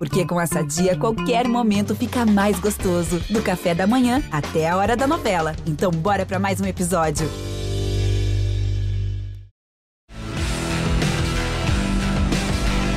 [0.00, 3.20] Porque com essa dia, qualquer momento fica mais gostoso.
[3.28, 5.54] Do café da manhã até a hora da novela.
[5.66, 7.28] Então, bora para mais um episódio.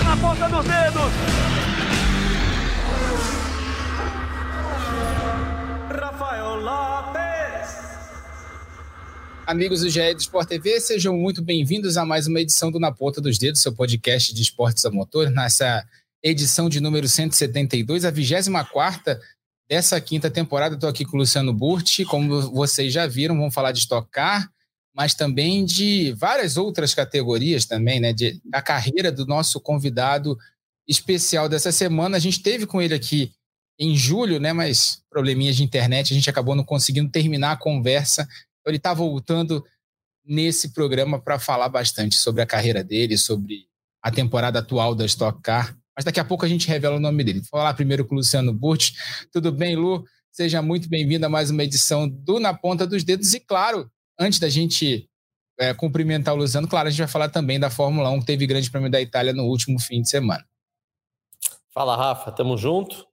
[0.05, 1.12] Na ponta dos dedos!
[5.90, 7.83] Rafael Lopes!
[9.46, 12.94] Amigos do GE do Sport TV, sejam muito bem-vindos a mais uma edição do Na
[12.94, 15.85] Ponta dos Dedos, seu podcast de esportes a motor, nessa
[16.23, 19.20] edição de número 172, a 24
[19.67, 20.75] dessa quinta temporada.
[20.75, 24.49] Estou aqui com o Luciano Burti, como vocês já viram, vamos falar de Stock Car,
[24.95, 28.13] mas também de várias outras categorias também, né?
[28.13, 30.38] De, da carreira do nosso convidado
[30.88, 32.17] especial dessa semana.
[32.17, 33.34] A gente teve com ele aqui
[33.77, 34.53] em julho, né?
[34.53, 38.21] Mas probleminhas de internet, a gente acabou não conseguindo terminar a conversa.
[38.21, 39.65] Então, ele está voltando
[40.26, 43.65] nesse programa para falar bastante sobre a carreira dele, sobre
[44.01, 45.76] a temporada atual da Stock Car.
[45.95, 47.39] Mas daqui a pouco a gente revela o nome dele.
[47.39, 48.93] Vou falar primeiro com o Luciano Burti.
[49.31, 50.03] Tudo bem, Lu?
[50.31, 53.34] Seja muito bem-vindo a mais uma edição do Na Ponta dos Dedos.
[53.34, 55.07] E, claro, antes da gente
[55.59, 58.48] é, cumprimentar o Luciano, claro, a gente vai falar também da Fórmula 1, que teve
[58.48, 60.43] grande prêmio da Itália no último fim de semana.
[61.71, 63.05] Fala, Rafa, tamo junto.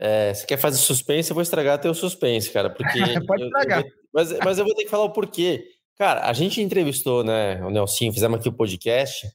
[0.00, 1.30] É, você quer fazer suspense?
[1.30, 2.98] Eu vou estragar teu suspense, cara, porque.
[3.26, 3.78] Pode estragar.
[3.78, 5.64] Eu, vou, mas, mas eu vou ter que falar o porquê.
[5.96, 9.28] Cara, a gente entrevistou, né, o Nelson, fizemos aqui o podcast,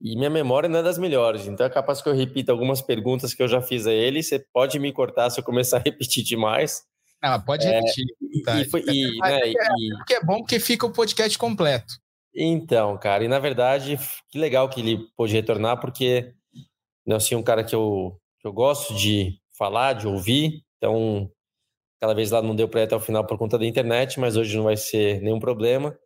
[0.00, 3.32] e minha memória não é das melhores, então é capaz que eu repita algumas perguntas
[3.32, 4.22] que eu já fiz a ele.
[4.22, 6.82] Você pode me cortar se eu começar a repetir demais.
[7.22, 8.04] Não, pode repetir.
[8.04, 8.60] É, tá.
[8.60, 9.96] E, foi, e, né, é, e...
[9.96, 11.94] Porque é bom porque fica o podcast completo.
[12.34, 13.98] Então, cara, e na verdade,
[14.30, 16.34] que legal que ele pôde retornar, porque
[17.06, 20.62] Nelson é um cara que eu, que eu gosto de falar, de ouvir.
[20.76, 21.30] Então,
[21.98, 24.36] cada vez lá não deu para ir até o final por conta da internet, mas
[24.36, 25.96] hoje não vai ser nenhum problema.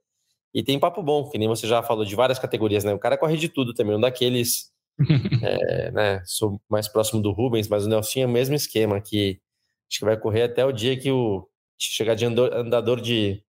[0.53, 2.93] E tem papo bom, que nem você já falou de várias categorias, né?
[2.93, 4.71] O cara corre de tudo também, um daqueles.
[5.43, 6.23] é, né?
[6.25, 9.41] Sou mais próximo do Rubens, mas o Nelson é o mesmo esquema, que
[9.89, 13.43] acho que vai correr até o dia que o chegar de andador de.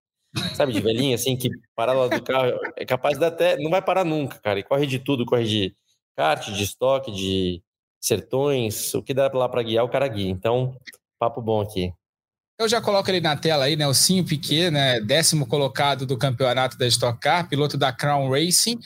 [0.54, 3.58] Sabe, de velhinho, assim, que parar lá do carro é capaz de até.
[3.58, 4.58] Não vai parar nunca, cara.
[4.58, 5.76] E corre de tudo, corre de
[6.16, 7.62] kart, de estoque, de
[8.00, 10.30] sertões, o que dá lá para guiar, o cara guia.
[10.30, 10.74] Então,
[11.18, 11.92] papo bom aqui.
[12.62, 13.88] Eu já coloco ele na tela aí, né?
[13.88, 15.00] O Cinho Piquet, né?
[15.00, 18.78] Décimo colocado do campeonato da Stock Car, piloto da Crown Racing.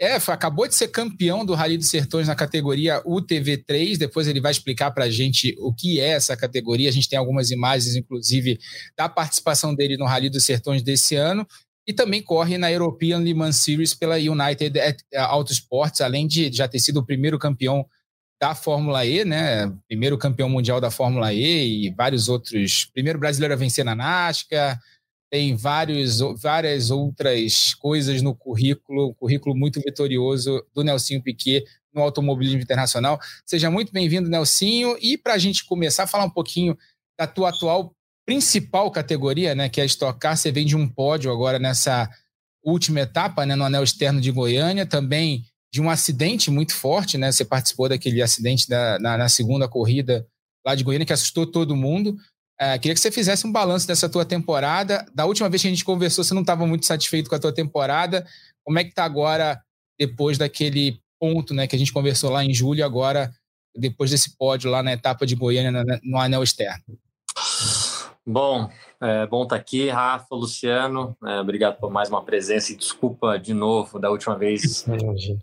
[0.00, 3.96] É, acabou de ser campeão do Rally dos Sertões na categoria UTV3.
[3.96, 6.88] Depois ele vai explicar para a gente o que é essa categoria.
[6.88, 8.60] A gente tem algumas imagens, inclusive,
[8.96, 11.44] da participação dele no Rally dos Sertões desse ano.
[11.84, 14.78] E também corre na European Le Mans Series pela United
[15.16, 17.84] Autosports, além de já ter sido o primeiro campeão
[18.40, 19.72] da Fórmula E, né?
[19.88, 22.84] Primeiro campeão mundial da Fórmula E e vários outros.
[22.92, 24.80] Primeiro brasileiro a vencer na NASCAR.
[25.30, 32.02] Tem vários, várias outras coisas no currículo, um currículo muito vitorioso do Nelsinho Piquet no
[32.02, 33.18] automobilismo internacional.
[33.44, 34.96] Seja muito bem-vindo, Nelsinho.
[35.00, 36.76] E para a gente começar a falar um pouquinho
[37.18, 37.92] da tua atual
[38.26, 42.10] principal categoria, né, que é a Stock Car, você vem de um pódio agora nessa
[42.62, 45.44] última etapa, né, no anel externo de Goiânia, também
[45.76, 47.30] de um acidente muito forte, né?
[47.30, 50.26] Você participou daquele acidente da, na, na segunda corrida
[50.66, 52.16] lá de Goiânia que assustou todo mundo.
[52.58, 55.04] É, queria que você fizesse um balanço dessa tua temporada.
[55.14, 57.52] Da última vez que a gente conversou, você não estava muito satisfeito com a tua
[57.52, 58.26] temporada.
[58.64, 59.60] Como é que está agora,
[60.00, 63.30] depois daquele ponto né, que a gente conversou lá em julho, agora,
[63.76, 66.82] depois desse pódio lá na etapa de Goiânia, no anel externo?
[68.28, 68.68] Bom,
[69.00, 71.16] é bom estar tá aqui, Rafa, Luciano.
[71.24, 74.84] É, obrigado por mais uma presença e desculpa de novo da última vez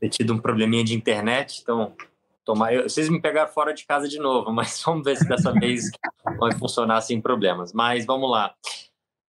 [0.01, 1.61] ter tido um probleminha de internet.
[1.61, 1.95] Então,
[2.43, 5.53] tomar, eu, vocês me pegaram fora de casa de novo, mas vamos ver se dessa
[5.53, 5.89] vez
[6.38, 7.72] vai funcionar sem problemas.
[7.72, 8.53] Mas vamos lá.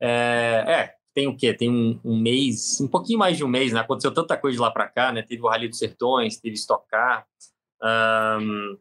[0.03, 1.55] É, é tem o quê?
[1.55, 3.79] Tem um, um, mês, um pouquinho mais de um mês, né?
[3.79, 5.23] Aconteceu tanta coisa de lá para cá, né?
[5.23, 7.25] Teve o Rally dos Sertões, teve Estocar.
[7.81, 8.77] Um,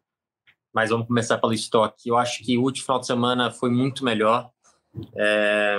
[0.74, 2.10] mas vamos começar pelo estoque.
[2.10, 4.50] Eu acho que o último final de semana foi muito melhor.
[5.16, 5.78] É,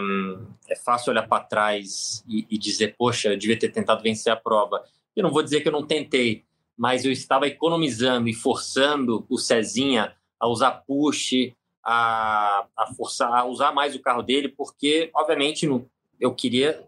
[0.69, 4.37] é fácil olhar para trás e, e, dizer, poxa, eu devia ter tentado vencer a
[4.37, 4.85] prova.
[5.15, 6.45] Eu não vou dizer que eu não tentei,
[6.77, 11.53] mas eu estava economizando e forçando o Cezinha a usar push,
[11.83, 15.69] a, a forçar, a usar mais o carro dele, porque, obviamente,
[16.21, 16.83] eu queria.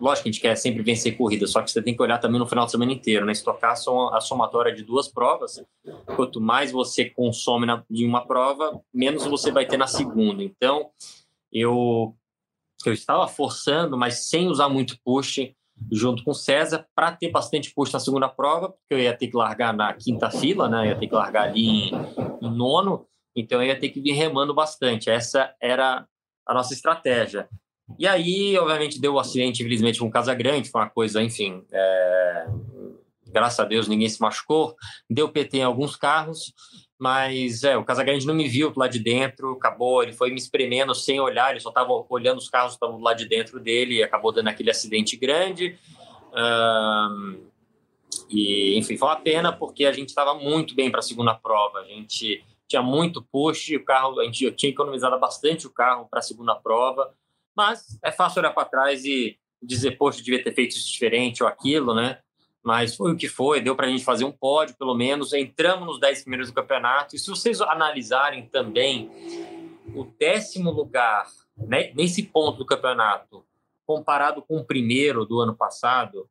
[0.00, 2.38] Lógico que a gente quer sempre vencer corrida, só que você tem que olhar também
[2.38, 3.32] no final de semana inteiro, né?
[3.32, 5.62] Estocar a somatória de duas provas.
[6.16, 10.42] Quanto mais você consome na, de uma prova, menos você vai ter na segunda.
[10.42, 10.90] Então,
[11.52, 12.14] eu,
[12.84, 15.52] eu estava forçando, mas sem usar muito push,
[15.90, 19.28] junto com o César, para ter bastante push na segunda prova, porque eu ia ter
[19.28, 20.82] que largar na quinta fila, né?
[20.82, 21.92] Eu ia ter que largar ali em,
[22.42, 25.10] em nono, então eu ia ter que vir remando bastante.
[25.10, 26.06] Essa era
[26.46, 27.48] a nossa estratégia.
[27.98, 31.22] E aí, obviamente, deu o um acidente, infelizmente, com o Casa Grande, foi uma coisa,
[31.22, 32.46] enfim, é...
[33.32, 34.74] graças a Deus ninguém se machucou.
[35.08, 36.52] Deu PT em alguns carros,
[36.98, 40.94] mas é, o Casagrande não me viu lá de dentro, acabou, ele foi me espremendo
[40.94, 44.02] sem olhar, ele só estava olhando os carros que estavam lá de dentro dele e
[44.02, 45.78] acabou dando aquele acidente grande.
[48.28, 51.78] E, enfim, foi uma pena porque a gente estava muito bem para a segunda prova.
[51.80, 56.20] A gente tinha muito push, o carro, a gente tinha economizado bastante o carro para
[56.20, 57.12] a segunda prova,
[57.56, 61.48] mas é fácil olhar para trás e dizer, poxa, devia ter feito isso diferente ou
[61.48, 62.20] aquilo, né?
[62.62, 65.32] Mas foi o que foi, deu para a gente fazer um pódio, pelo menos.
[65.32, 67.16] Entramos nos 10 primeiros do campeonato.
[67.16, 69.10] E se vocês analisarem também
[69.94, 71.26] o décimo lugar
[71.56, 73.44] né, nesse ponto do campeonato,
[73.86, 76.28] comparado com o primeiro do ano passado,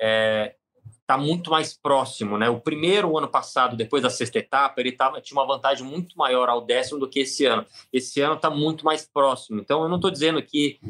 [0.00, 0.54] é,
[1.00, 2.48] está muito mais próximo, né?
[2.48, 6.48] O primeiro ano passado, depois da sexta etapa, ele tava, tinha uma vantagem muito maior
[6.48, 7.66] ao décimo do que esse ano.
[7.92, 9.60] Esse ano está muito mais próximo.
[9.60, 10.80] Então, eu não estou dizendo que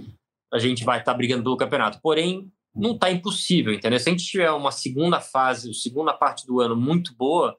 [0.52, 3.98] a gente vai estar tá brigando pelo campeonato, porém, não está impossível, entendeu?
[3.98, 7.56] Se a gente tiver uma segunda fase, segunda parte do ano muito boa,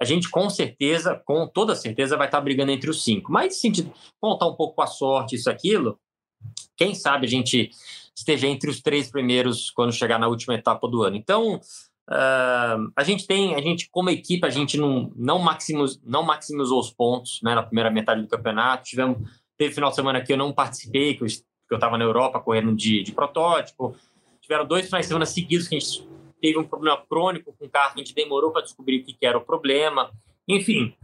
[0.00, 3.32] a gente com certeza, com toda certeza, vai estar tá brigando entre os cinco.
[3.32, 5.98] Mas se a gente contar um pouco com a sorte, isso, aquilo,
[6.76, 7.70] quem sabe a gente
[8.16, 11.16] esteja entre os três primeiros quando chegar na última etapa do ano.
[11.16, 11.60] Então,
[12.06, 15.42] Uh, a gente tem, a gente como equipe, a gente não, não,
[16.04, 18.84] não maximizou os pontos né, na primeira metade do campeonato.
[18.84, 19.18] Tivemos,
[19.56, 23.02] teve final de semana que eu não participei, que eu estava na Europa correndo de,
[23.02, 23.96] de protótipo.
[24.44, 26.06] Tiveram dois finais de semana seguidos que a gente
[26.38, 29.38] teve um problema crônico com o carro, a gente demorou para descobrir o que, era
[29.38, 30.10] o problema.
[30.46, 30.94] Enfim,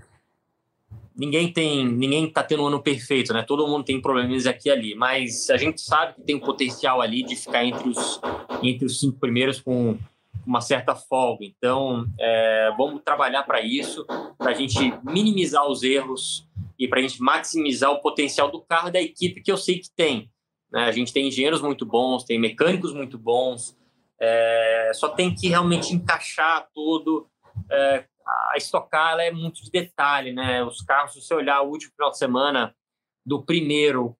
[1.16, 3.42] ninguém tem, ninguém está tendo um ano perfeito, né?
[3.42, 7.00] Todo mundo tem problemas aqui e ali, mas a gente sabe que tem um potencial
[7.00, 8.20] ali de ficar entre os,
[8.62, 9.96] entre os cinco primeiros com
[10.46, 11.42] uma certa folga.
[11.42, 14.04] Então, é, vamos trabalhar para isso,
[14.36, 16.46] para a gente minimizar os erros
[16.78, 19.88] e para a gente maximizar o potencial do carro da equipe que eu sei que
[19.96, 20.30] tem.
[20.72, 20.84] Né?
[20.84, 23.76] A gente tem engenheiros muito bons, tem mecânicos muito bons,
[24.20, 27.28] é, só tem que realmente encaixar tudo.
[27.70, 28.04] É,
[28.52, 30.62] a estocar é muito de detalhe, né?
[30.62, 32.74] Os carros, se você olhar o último final de semana,
[33.26, 34.16] do primeiro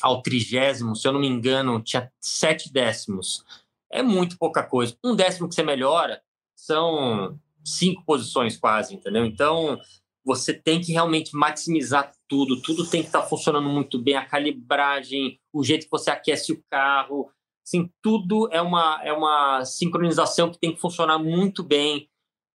[0.00, 3.44] ao trigésimo, se eu não me engano, tinha sete décimos
[3.92, 4.96] é muito pouca coisa.
[5.04, 6.22] Um décimo que você melhora
[6.56, 9.24] são cinco posições quase, entendeu?
[9.26, 9.78] Então,
[10.24, 15.38] você tem que realmente maximizar tudo, tudo tem que estar funcionando muito bem, a calibragem,
[15.52, 17.30] o jeito que você aquece o carro,
[17.66, 22.08] assim, tudo é uma, é uma sincronização que tem que funcionar muito bem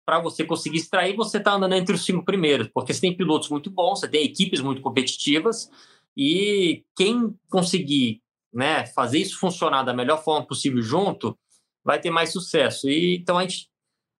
[0.05, 3.49] para você conseguir extrair, você está andando entre os cinco primeiros, porque você tem pilotos
[3.49, 5.69] muito bons, você tem equipes muito competitivas,
[6.15, 8.21] e quem conseguir
[8.53, 11.37] né, fazer isso funcionar da melhor forma possível junto,
[11.83, 12.89] vai ter mais sucesso.
[12.89, 13.67] E então a gente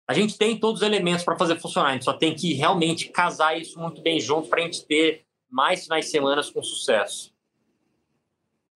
[0.08, 1.90] a gente tem todos os elementos para fazer funcionar.
[1.90, 5.24] A gente só tem que realmente casar isso muito bem junto para a gente ter
[5.50, 7.34] mais finais de com sucesso.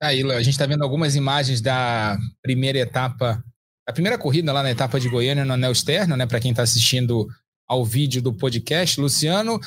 [0.02, 3.44] Aí, a gente está vendo algumas imagens da primeira etapa,
[3.86, 6.26] a primeira corrida lá na etapa de Goiânia no anel externo, né?
[6.26, 7.28] Para quem está assistindo
[7.68, 9.60] ao vídeo do podcast, Luciano,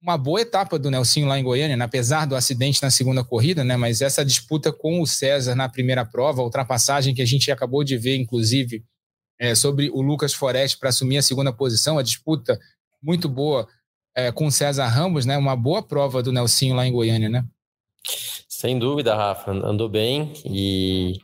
[0.00, 1.84] uma boa etapa do Nelsinho lá em Goiânia, né?
[1.84, 3.76] apesar do acidente na segunda corrida, né?
[3.76, 7.96] Mas essa disputa com o César na primeira prova, ultrapassagem que a gente acabou de
[7.96, 8.84] ver, inclusive,
[9.38, 12.58] é, sobre o Lucas Forest para assumir a segunda posição, a disputa
[13.02, 13.68] muito boa
[14.14, 15.36] é, com César Ramos, né?
[15.36, 17.44] Uma boa prova do Nelsinho lá em Goiânia, né?
[18.48, 21.20] Sem dúvida, Rafa, andou bem e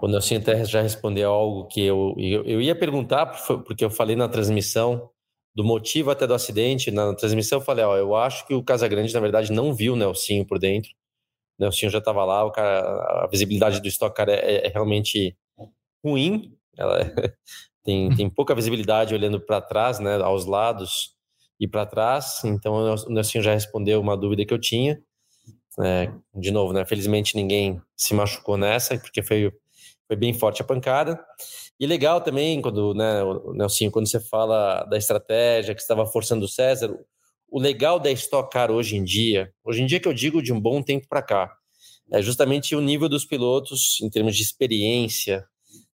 [0.00, 3.26] o Nelsinho até já respondeu algo que eu, eu, eu ia perguntar,
[3.66, 5.10] porque eu falei na transmissão
[5.54, 9.12] do motivo até do acidente, na transmissão eu falei, ó, eu acho que o Casagrande,
[9.12, 10.90] na verdade, não viu o Nelsinho por dentro.
[11.58, 15.36] O Nelsinho já estava lá, o cara, a visibilidade do Stock Car é, é realmente
[16.04, 17.04] ruim, ela é,
[17.84, 21.14] tem, tem pouca visibilidade olhando para trás, né, aos lados
[21.60, 25.00] e para trás, então o Nelsinho já respondeu uma dúvida que eu tinha.
[25.80, 29.52] É, de novo, né, felizmente ninguém se machucou nessa, porque foi,
[30.06, 31.20] foi bem forte a pancada.
[31.78, 33.20] E legal também, quando, né,
[33.54, 36.96] Nelsinho, quando você fala da estratégia que estava forçando o César,
[37.50, 40.52] o legal da Stock Car hoje em dia, hoje em dia que eu digo de
[40.52, 41.56] um bom tempo para cá,
[42.12, 45.46] é justamente o nível dos pilotos em termos de experiência.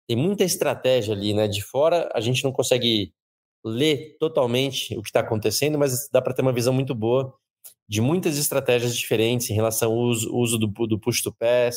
[0.06, 1.48] Tem muita estratégia ali, né?
[1.48, 3.12] De fora a gente não consegue
[3.64, 7.34] ler totalmente o que está acontecendo, mas dá para ter uma visão muito boa
[7.88, 11.76] de muitas estratégias diferentes em relação ao uso, uso do, do push to pass,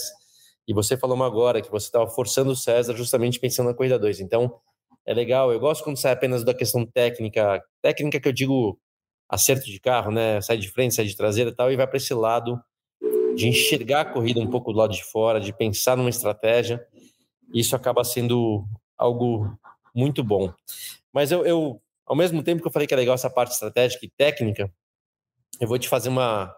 [0.67, 4.19] e você falou agora que você estava forçando o César justamente pensando na corrida 2.
[4.19, 4.53] Então,
[5.05, 5.51] é legal.
[5.51, 8.77] Eu gosto quando sai apenas da questão técnica, técnica que eu digo
[9.29, 10.41] acerto de carro, né?
[10.41, 12.59] Sai de frente, sai de traseira e tal, e vai para esse lado
[13.35, 16.85] de enxergar a corrida um pouco do lado de fora, de pensar numa estratégia.
[17.53, 18.65] Isso acaba sendo
[18.97, 19.57] algo
[19.95, 20.53] muito bom.
[21.13, 24.05] Mas eu, eu, ao mesmo tempo que eu falei que é legal essa parte estratégica
[24.05, 24.71] e técnica,
[25.59, 26.53] eu vou te fazer uma,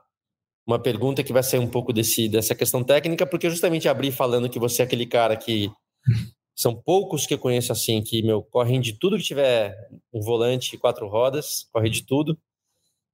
[0.65, 4.49] uma pergunta que vai ser um pouco desse, dessa questão técnica, porque justamente abri falando
[4.49, 5.71] que você é aquele cara que
[6.59, 9.73] São poucos que eu conheço assim, que, meu, correm de tudo que tiver
[10.11, 12.37] um volante quatro rodas, corre de tudo.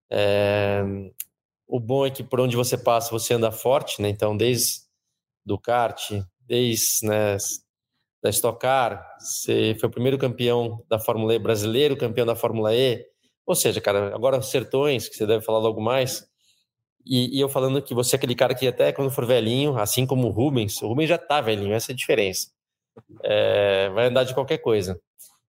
[0.09, 0.81] É...
[1.67, 4.09] O bom é que por onde você passa, você anda forte, né?
[4.09, 4.81] Então, desde
[5.45, 7.37] do kart, desde né,
[8.25, 12.73] da Stock Car, você foi o primeiro campeão da Fórmula E brasileiro, campeão da Fórmula
[12.75, 13.05] E.
[13.45, 16.27] Ou seja, cara, agora Sertões, que você deve falar logo mais,
[17.05, 20.07] e, e, eu falando que você é aquele cara que até quando for velhinho, assim
[20.07, 22.49] como o Rubens, o Rubens já tá velhinho, essa é a diferença.
[23.23, 24.99] É, vai andar de qualquer coisa.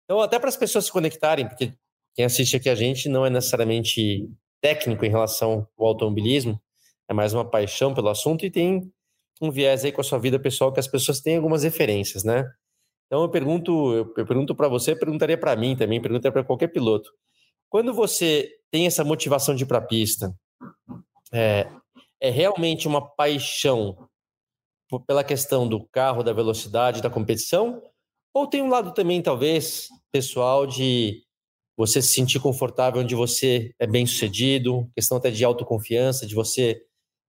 [0.04, 1.72] Então, até para as pessoas se conectarem, porque
[2.14, 4.30] quem assiste aqui a gente não é necessariamente
[4.60, 6.60] técnico em relação ao automobilismo,
[7.08, 8.92] é mais uma paixão pelo assunto e tem
[9.42, 12.44] um viés aí com a sua vida pessoal que as pessoas têm algumas referências, né?
[13.06, 17.12] Então eu pergunto, eu pergunto para você, perguntaria para mim também, perguntaria para qualquer piloto.
[17.70, 20.34] Quando você tem essa motivação de ir para a pista,
[21.32, 21.68] é,
[22.20, 24.08] é realmente uma paixão
[25.08, 27.82] pela questão do carro, da velocidade, da competição?
[28.34, 31.24] Ou tem um lado também, talvez, pessoal, de
[31.78, 36.82] você se sentir confortável onde você é bem sucedido, questão até de autoconfiança, de você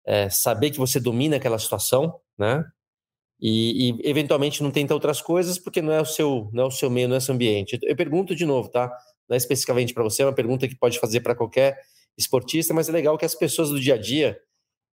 [0.04, 2.64] é, saber que você domina aquela situação, né?
[3.44, 6.70] E, e, eventualmente não tenta outras coisas porque não é o seu, não é o
[6.70, 7.76] seu meio, não é o seu ambiente.
[7.82, 8.86] Eu pergunto de novo, tá?
[9.28, 11.76] Não é especificamente para você, é uma pergunta que pode fazer para qualquer
[12.16, 14.38] esportista, mas é legal que as pessoas do dia a dia,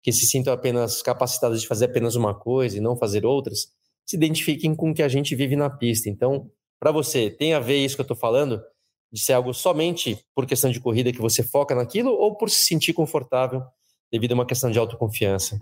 [0.02, 3.68] que se sintam apenas capacitadas de fazer apenas uma coisa e não fazer outras,
[4.04, 6.10] se identifiquem com o que a gente vive na pista.
[6.10, 8.60] Então, para você, tem a ver isso que eu estou falando,
[9.12, 12.64] de ser algo somente por questão de corrida que você foca naquilo ou por se
[12.64, 13.62] sentir confortável
[14.12, 15.60] devido a uma questão de autoconfiança?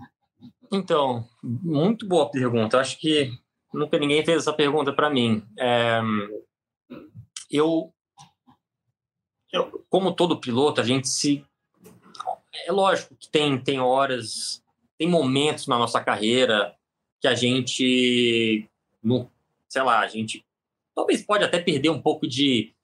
[0.70, 2.78] Então, muito boa pergunta.
[2.78, 3.32] Acho que
[3.72, 5.42] nunca ninguém fez essa pergunta para mim.
[5.58, 6.00] É,
[7.50, 7.92] eu,
[9.52, 11.44] eu, como todo piloto, a gente se
[12.66, 14.62] é lógico que tem, tem horas,
[14.98, 16.74] tem momentos na nossa carreira
[17.20, 18.68] que a gente,
[19.02, 19.30] no,
[19.68, 20.44] sei lá, a gente
[20.94, 22.74] talvez pode até perder um pouco de,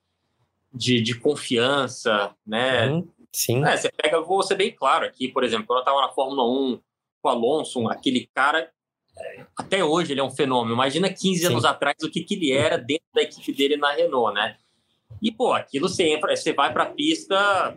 [0.72, 2.88] de, de confiança, né?
[2.88, 3.64] Uhum, sim.
[3.64, 6.48] É, você pega, vou ser bem claro aqui, por exemplo, quando eu estava na Fórmula
[6.48, 6.82] 1 com
[7.28, 8.70] o Alonso, aquele cara,
[9.56, 10.74] até hoje ele é um fenômeno.
[10.74, 11.46] Imagina 15 sim.
[11.46, 14.56] anos atrás o que, que ele era dentro da equipe dele na Renault, né?
[15.22, 17.76] E, pô, aquilo sempre, você vai para a pista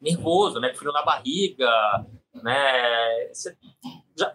[0.00, 0.72] nervoso, né?
[0.74, 1.68] Frio na barriga,
[2.34, 3.30] né?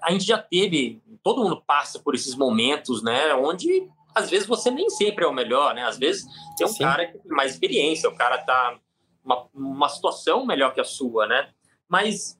[0.03, 3.33] A gente já teve, todo mundo passa por esses momentos, né?
[3.35, 5.83] Onde às vezes você nem sempre é o melhor, né?
[5.83, 6.25] Às vezes
[6.57, 6.83] tem um Sim.
[6.83, 8.77] cara que tem mais experiência, o cara tá
[9.23, 11.49] uma, uma situação melhor que a sua, né?
[11.87, 12.37] Mas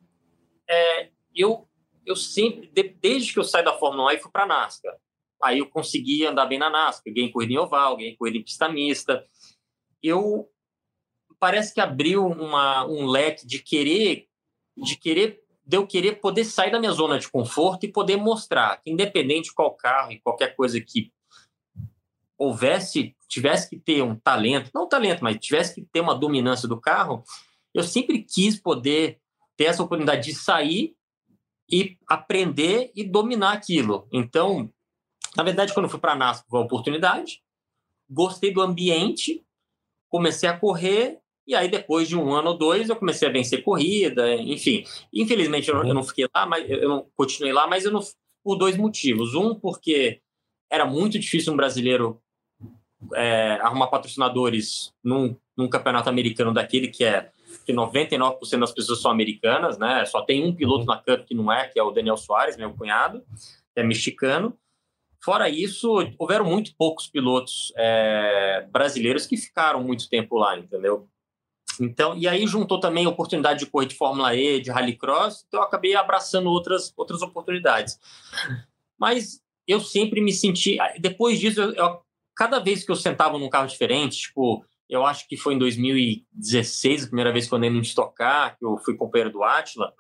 [0.67, 1.09] é,
[1.41, 1.69] eu
[2.05, 4.95] eu sempre, desde que eu saí da Fórmula 1 e fui para NASCAR,
[5.43, 8.67] aí eu consegui andar bem na NASCAR, ganhei corrida em oval, ganhei corrida em pista
[8.67, 9.23] mista.
[10.01, 10.49] Eu
[11.39, 14.27] parece que abriu uma, um leque de querer,
[14.75, 18.81] de querer, de eu querer poder sair da minha zona de conforto e poder mostrar
[18.81, 21.13] que, independente de qual carro e qualquer coisa que
[22.37, 26.67] houvesse, tivesse que ter um talento, não um talento, mas tivesse que ter uma dominância
[26.67, 27.23] do carro,
[27.73, 29.19] eu sempre quis poder
[29.55, 30.95] ter essa oportunidade de sair
[31.71, 34.07] e aprender e dominar aquilo.
[34.11, 34.71] Então,
[35.35, 37.41] na verdade, quando eu fui para a NASCAR, foi uma oportunidade,
[38.09, 39.45] gostei do ambiente,
[40.09, 43.63] comecei a correr e aí, depois de um ano ou dois, eu comecei a vencer
[43.63, 44.83] corrida, enfim.
[45.11, 48.01] Infelizmente, eu, eu não fiquei lá, mas eu não continuei lá, mas eu não,
[48.43, 49.33] por dois motivos.
[49.33, 50.21] Um, porque
[50.69, 52.21] era muito difícil um brasileiro
[53.15, 57.31] é, arrumar patrocinadores num, num campeonato americano daquele que é
[57.69, 60.03] que 99% das pessoas são americanas, né?
[60.05, 62.73] Só tem um piloto na Cup que não é, que é o Daniel Soares, meu
[62.73, 63.23] cunhado,
[63.75, 64.57] que é mexicano.
[65.23, 71.07] Fora isso, houveram muito poucos pilotos é, brasileiros que ficaram muito tempo lá, entendeu?
[71.79, 75.59] Então, e aí juntou também a oportunidade de correr de Fórmula E, de Rallycross, então
[75.59, 77.99] eu acabei abraçando outras, outras oportunidades.
[78.97, 80.77] Mas eu sempre me senti.
[80.99, 82.01] Depois disso, eu, eu,
[82.35, 87.03] cada vez que eu sentava num carro diferente, tipo, eu acho que foi em 2016,
[87.03, 89.93] a primeira vez que eu andei no Stock Car, que eu fui companheiro do Atila,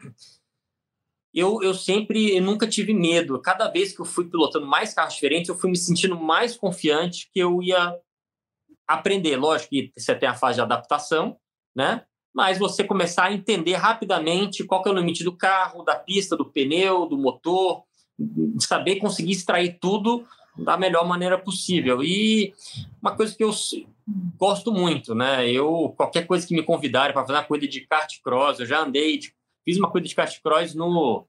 [1.31, 3.39] eu, eu sempre, eu nunca tive medo.
[3.39, 7.29] Cada vez que eu fui pilotando mais carros diferentes, eu fui me sentindo mais confiante
[7.31, 7.95] que eu ia
[8.87, 9.37] aprender.
[9.37, 11.37] Lógico que você tem a fase de adaptação,
[11.75, 12.03] né?
[12.33, 16.51] Mas você começar a entender rapidamente qual é o limite do carro, da pista, do
[16.51, 17.83] pneu, do motor,
[18.59, 20.25] saber conseguir extrair tudo
[20.63, 22.03] da melhor maneira possível.
[22.03, 22.53] E
[23.01, 23.51] uma coisa que eu
[24.37, 25.49] gosto muito, né?
[25.49, 28.81] Eu qualquer coisa que me convidarem para fazer uma corrida de kart cross, eu já
[28.81, 31.25] andei, de, fiz uma corrida de kart cross no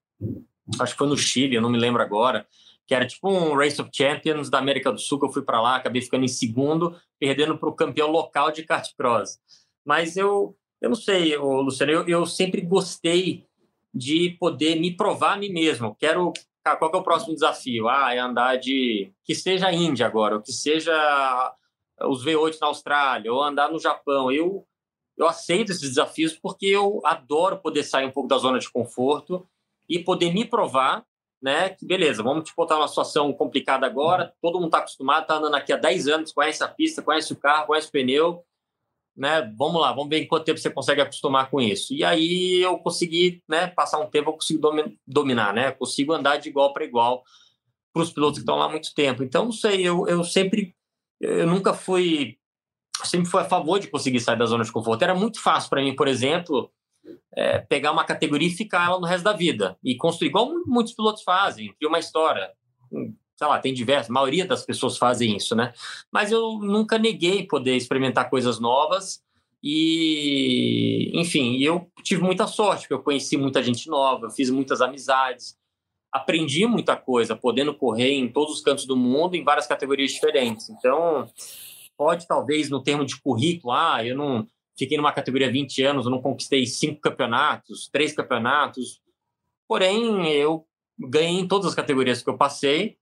[0.79, 2.47] acho que foi no Chile, eu não me lembro agora,
[2.87, 5.61] que era tipo um Race of Champions da América do Sul, que eu fui para
[5.61, 9.39] lá, acabei ficando em segundo, perdendo para o campeão local de kart cross.
[9.85, 13.47] Mas eu, eu não sei, Luciano, eu, eu sempre gostei
[13.93, 15.97] de poder me provar a mim mesmo.
[15.99, 16.33] Quero
[16.63, 17.89] cara, qual que é o próximo desafio?
[17.89, 19.13] Ah, é andar de.
[19.25, 21.55] Que seja Índia agora, ou que seja
[22.03, 24.31] os V8 na Austrália, ou andar no Japão.
[24.31, 24.67] Eu,
[25.17, 29.47] eu aceito esses desafios porque eu adoro poder sair um pouco da zona de conforto
[29.89, 31.05] e poder me provar,
[31.43, 31.71] né?
[31.71, 35.55] Que beleza, vamos te botar numa situação complicada agora, todo mundo está acostumado, está andando
[35.55, 38.45] aqui há 10 anos, conhece a pista, conhece o carro, conhece o pneu,
[39.17, 39.53] né?
[39.57, 41.93] Vamos lá, vamos ver em quanto tempo você consegue acostumar com isso.
[41.95, 43.67] E aí eu consegui, né?
[43.67, 44.61] Passar um tempo, eu consigo
[45.07, 45.71] dominar, né?
[45.73, 47.23] Consigo andar de igual para igual
[47.93, 49.23] para os pilotos que estão lá há muito tempo.
[49.23, 50.75] Então, não sei, eu, eu sempre,
[51.21, 52.39] eu nunca fui,
[53.05, 55.03] sempre fui a favor de conseguir sair da zona de conforto.
[55.03, 56.71] Era muito fácil para mim, por exemplo,
[57.35, 60.95] é, pegar uma categoria e ficar ela no resto da vida e construir, igual muitos
[60.95, 62.51] pilotos fazem, criar uma história
[63.41, 65.73] sei lá, tem diversas, a maioria das pessoas fazem isso, né?
[66.13, 69.23] Mas eu nunca neguei poder experimentar coisas novas
[69.63, 75.57] e, enfim, eu tive muita sorte, porque eu conheci muita gente nova, fiz muitas amizades,
[76.13, 80.69] aprendi muita coisa, podendo correr em todos os cantos do mundo, em várias categorias diferentes.
[80.69, 81.27] Então,
[81.97, 84.47] pode talvez no termo de currículo, ah, eu não
[84.79, 89.01] fiquei numa categoria 20 anos, eu não conquistei cinco campeonatos, três campeonatos,
[89.67, 90.67] porém eu
[90.99, 93.00] ganhei em todas as categorias que eu passei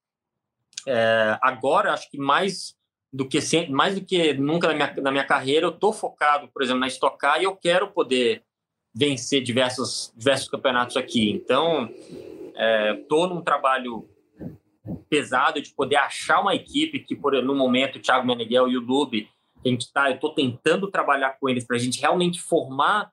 [0.88, 2.74] é, agora, acho que mais
[3.12, 3.38] do que
[3.70, 6.86] mais do que nunca na minha, na minha carreira, eu estou focado, por exemplo, na
[6.88, 8.42] Stock Car e eu quero poder
[8.94, 11.30] vencer diversos, diversos campeonatos aqui.
[11.30, 11.90] Então,
[12.94, 14.08] estou é, num trabalho
[15.08, 18.80] pesado de poder achar uma equipe que, por no momento, o Thiago Meneghel e o
[18.80, 19.28] Lube,
[19.64, 23.10] a gente tá, eu estou tentando trabalhar com eles para a gente realmente formar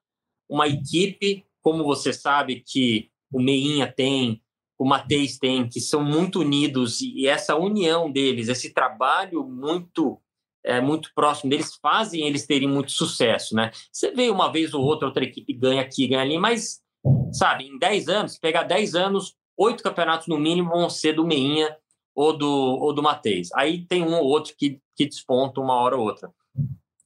[0.50, 4.42] uma equipe, como você sabe que o Meinha tem,
[4.78, 10.20] o Mateus tem, que são muito unidos e essa união deles, esse trabalho muito
[10.66, 13.72] é, muito próximo deles, fazem eles terem muito sucesso, né?
[13.92, 16.82] Você vê uma vez ou outra, outra equipe ganha aqui, ganha ali, mas,
[17.32, 21.78] sabe, em 10 anos, pegar 10 anos, oito campeonatos no mínimo vão ser do Meinha
[22.16, 23.50] ou do, ou do Mateus.
[23.54, 26.32] Aí tem um ou outro que, que desponta uma hora ou outra.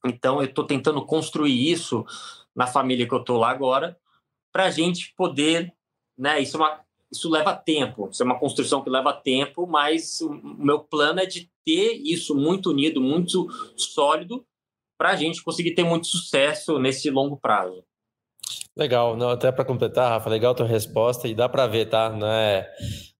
[0.06, 2.04] Então, eu estou tentando construir isso
[2.56, 3.96] na família que eu estou lá agora,
[4.50, 5.70] para a gente poder,
[6.16, 6.40] né?
[6.40, 6.80] Isso é uma
[7.12, 11.26] isso leva tempo, isso é uma construção que leva tempo, mas o meu plano é
[11.26, 14.44] de ter isso muito unido, muito sólido,
[14.96, 17.82] para a gente conseguir ter muito sucesso nesse longo prazo.
[18.76, 22.10] Legal, não, até para completar, Rafa, legal a tua resposta e dá para ver, tá?
[22.10, 22.70] Não é,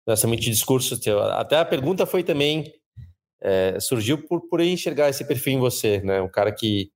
[0.06, 1.20] não é somente discurso teu.
[1.20, 2.72] Até a pergunta foi também
[3.42, 6.20] é, surgiu por, por enxergar esse perfil em você, né?
[6.20, 6.92] Um cara que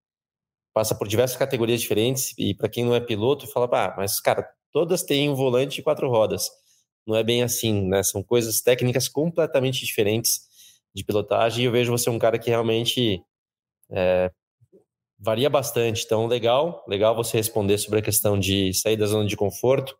[0.72, 4.46] passa por diversas categorias diferentes e para quem não é piloto fala, ah, mas cara,
[4.72, 6.50] todas têm um volante e quatro rodas
[7.06, 8.02] não é bem assim, né?
[8.02, 10.40] São coisas técnicas completamente diferentes
[10.94, 13.22] de pilotagem e eu vejo você um cara que realmente
[13.90, 14.30] é,
[15.18, 16.04] varia bastante.
[16.04, 19.96] Então, legal, legal você responder sobre a questão de sair da zona de conforto.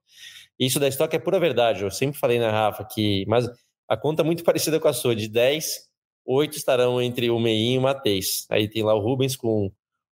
[0.58, 1.82] Isso da estoque é pura verdade.
[1.82, 3.48] Eu sempre falei na Rafa que, mas
[3.88, 5.88] a conta é muito parecida com a sua, de 10,
[6.26, 8.46] 8 estarão entre o Meinho e o Mateis.
[8.50, 9.70] Aí tem lá o Rubens com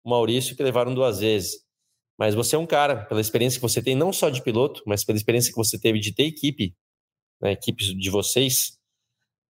[0.03, 1.66] o Maurício que levaram duas vezes.
[2.17, 5.03] Mas você é um cara, pela experiência que você tem, não só de piloto, mas
[5.03, 6.75] pela experiência que você teve de ter equipe,
[7.41, 8.77] né, equipes de vocês,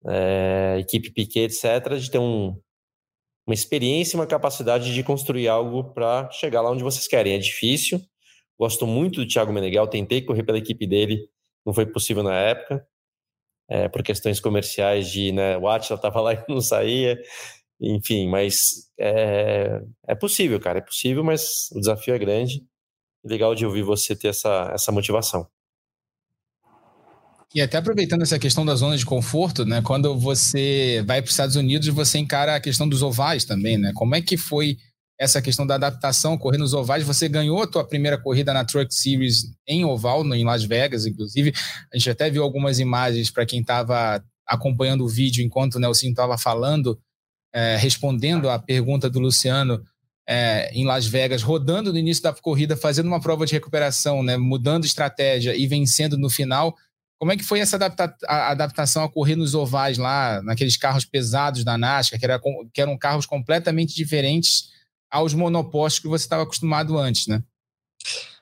[0.05, 2.59] é, equipe Piquet, etc., de ter um,
[3.47, 7.33] uma experiência e uma capacidade de construir algo para chegar lá onde vocês querem.
[7.33, 8.01] É difícil.
[8.59, 11.29] Gosto muito do Thiago Meneghel, tentei correr pela equipe dele,
[11.65, 12.85] não foi possível na época,
[13.69, 17.21] é, por questões comerciais de, né, o Atila estava lá e não saía,
[17.79, 22.65] enfim, mas é, é possível, cara, é possível, mas o desafio é grande.
[23.23, 25.47] Legal de ouvir você ter essa, essa motivação.
[27.53, 29.81] E até aproveitando essa questão da zona de conforto, né?
[29.81, 33.91] Quando você vai para os Estados Unidos, você encara a questão dos ovais também, né?
[33.95, 34.77] Como é que foi
[35.19, 37.03] essa questão da adaptação, correr nos ovais?
[37.03, 41.53] Você ganhou a tua primeira corrida na Truck Series em oval, em Las Vegas, inclusive.
[41.91, 46.07] A gente até viu algumas imagens para quem estava acompanhando o vídeo enquanto o Nelson
[46.07, 46.99] estava falando
[47.53, 49.83] é, respondendo à pergunta do Luciano
[50.27, 54.35] é, em Las Vegas, rodando no início da corrida, fazendo uma prova de recuperação, né,
[54.35, 56.75] mudando estratégia e vencendo no final.
[57.17, 61.05] Como é que foi essa adapta a adaptação a correr nos ovais lá, naqueles carros
[61.05, 62.39] pesados da NASCAR, que, era,
[62.73, 64.69] que eram carros completamente diferentes
[65.09, 67.41] aos monopostos que você estava acostumado antes, né?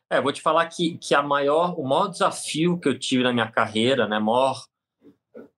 [0.09, 3.33] É, vou te falar que, que a maior, o maior desafio que eu tive na
[3.33, 4.65] minha carreira, né, maior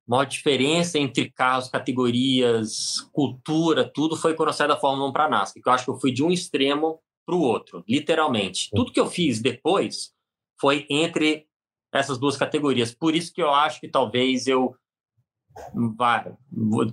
[0.08, 5.26] maior diferença entre carros, categorias, cultura, tudo foi quando eu saí da Fórmula 1 para
[5.26, 8.70] a NASCAR, que eu acho que eu fui de um extremo para o outro, literalmente.
[8.74, 10.14] Tudo que eu fiz depois
[10.60, 11.46] foi entre
[11.94, 12.94] essas duas categorias.
[12.94, 14.76] Por isso que eu acho que talvez eu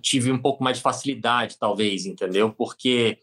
[0.00, 2.52] tive um pouco mais de facilidade, talvez, entendeu?
[2.52, 3.18] Porque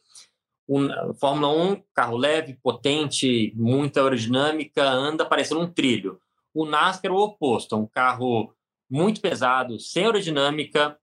[0.67, 6.17] o Fórmula 1, carro leve, potente, muita aerodinâmica, anda parecendo um trilho.
[6.53, 8.53] O NASCAR é o oposto, é um carro
[8.91, 10.99] muito pesado, sem aerodinâmica,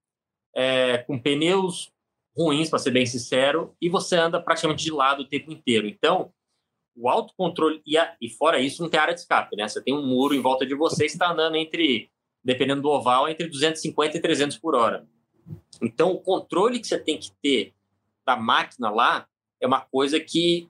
[0.55, 1.91] é, com pneus
[2.37, 5.89] ruins, para ser bem sincero, e você anda praticamente de lado o tempo inteiro.
[5.89, 6.31] Então,
[6.95, 9.67] o autocontrole, e, a, e fora isso, não tem área de escape, né?
[9.67, 12.11] Você tem um muro em volta de você e está andando entre,
[12.45, 15.07] dependendo do oval, entre 250 e 300 por hora.
[15.81, 17.73] Então, o controle que você tem que ter
[18.27, 19.27] da máquina lá
[19.61, 20.69] é uma coisa que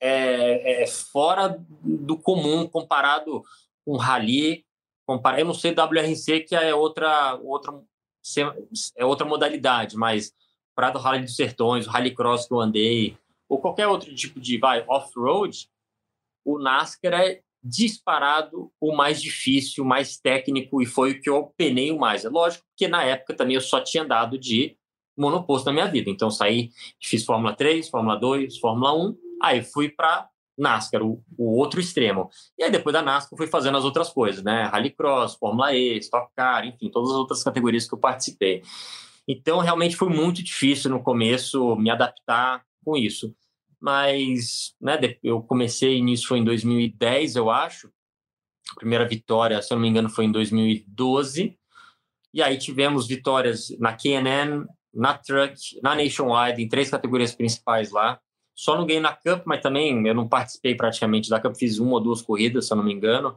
[0.00, 3.42] é, é fora do comum comparado
[3.84, 4.64] com rally.
[5.08, 7.72] Compara, eu não sei WRC, que é outra, outra,
[8.94, 10.34] é outra modalidade, mas
[10.76, 13.16] para o Rally dos Sertões, o Rallycross que eu andei,
[13.48, 15.66] ou qualquer outro tipo de vai off-road,
[16.44, 21.54] o NASCAR é disparado o mais difícil, o mais técnico, e foi o que eu
[21.56, 22.26] penei o mais.
[22.26, 24.76] É lógico que na época também eu só tinha andado de
[25.16, 26.10] monoposto na minha vida.
[26.10, 26.70] Então saí,
[27.02, 32.30] fiz Fórmula 3, Fórmula 2, Fórmula 1, aí fui para NASCAR, o, o, outro extremo.
[32.58, 34.64] E aí depois da NASCAR fui fazendo as outras coisas, né?
[34.64, 38.62] Rallycross, Fórmula E, Stock Car, enfim, todas as outras categorias que eu participei.
[39.26, 43.34] Então realmente foi muito difícil no começo me adaptar com isso.
[43.80, 47.88] Mas, né, eu comecei nisso foi em 2010, eu acho.
[48.72, 51.56] A primeira vitória, se eu não me engano, foi em 2012.
[52.34, 58.20] E aí tivemos vitórias na KNN, na Truck, na Nationwide, em três categorias principais lá.
[58.58, 61.92] Só não ganhei na Cup, mas também eu não participei praticamente da Cup, fiz uma
[61.92, 63.36] ou duas corridas, se eu não me engano.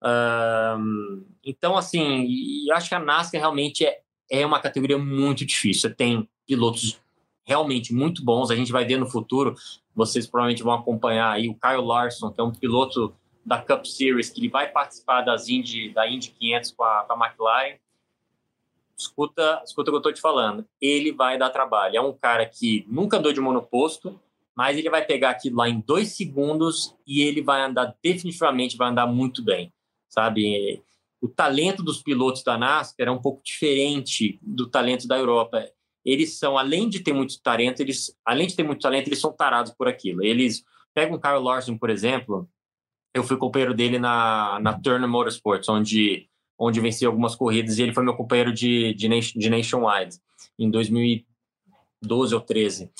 [0.00, 5.90] Um, então, assim, acho que a NASCAR realmente é, é uma categoria muito difícil.
[5.90, 7.00] Você tem pilotos
[7.42, 8.52] realmente muito bons.
[8.52, 9.56] A gente vai ver no futuro,
[9.96, 13.12] vocês provavelmente vão acompanhar aí o Kyle Larson, que é um piloto
[13.44, 17.12] da Cup Series, que ele vai participar das Indy, da Indy 500 com a, com
[17.14, 17.78] a McLaren.
[18.96, 20.64] Escuta, escuta o que eu estou te falando.
[20.80, 21.96] Ele vai dar trabalho.
[21.96, 24.20] É um cara que nunca andou de monoposto,
[24.56, 28.90] mas ele vai pegar aquilo lá em dois segundos e ele vai andar, definitivamente vai
[28.90, 29.72] andar muito bem,
[30.08, 30.82] sabe?
[31.20, 35.64] O talento dos pilotos da NASCAR é um pouco diferente do talento da Europa
[36.04, 39.32] eles são, além de ter muito talento, eles, além de ter muito talento, eles são
[39.32, 40.22] tarados por aquilo.
[40.22, 42.48] Eles pegam o Kyle Larson, por exemplo,
[43.14, 47.92] eu fui companheiro dele na, na Turner Motorsports, onde, onde venci algumas corridas, e ele
[47.92, 50.16] foi meu companheiro de, de, de Nationwide,
[50.58, 52.90] em 2012 ou 13.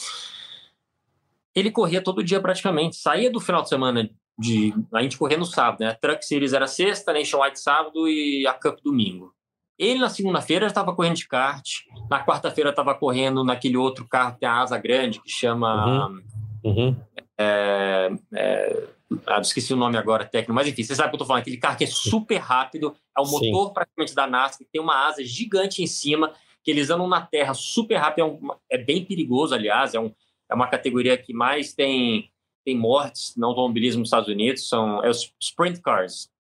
[1.55, 4.73] Ele corria todo dia praticamente, saía do final de semana de.
[4.93, 5.89] A gente corria no sábado, né?
[5.89, 9.35] A Truck Series era sexta, Nationwide sábado e a Cup domingo.
[9.79, 11.67] Ele, na segunda-feira, estava correndo de kart.
[12.09, 16.09] Na quarta-feira, estava correndo naquele outro carro que tem a asa grande, que chama.
[16.09, 16.23] Uhum.
[16.65, 16.97] Uhum.
[17.37, 18.89] É, é,
[19.27, 21.43] ah, esqueci o nome agora técnico, mas enfim, você sabe o que eu estou falando.
[21.43, 25.09] Aquele carro que é super rápido, é o motor praticamente da NASCAR, que tem uma
[25.09, 28.25] asa gigante em cima, que eles andam na terra super rápido.
[28.25, 29.95] É, um, é bem perigoso, aliás.
[29.95, 30.13] É, um,
[30.53, 32.31] é uma categoria que mais tem,
[32.65, 34.69] tem mortes no automobilismo nos Estados Unidos.
[34.69, 36.31] São é os sprint cars.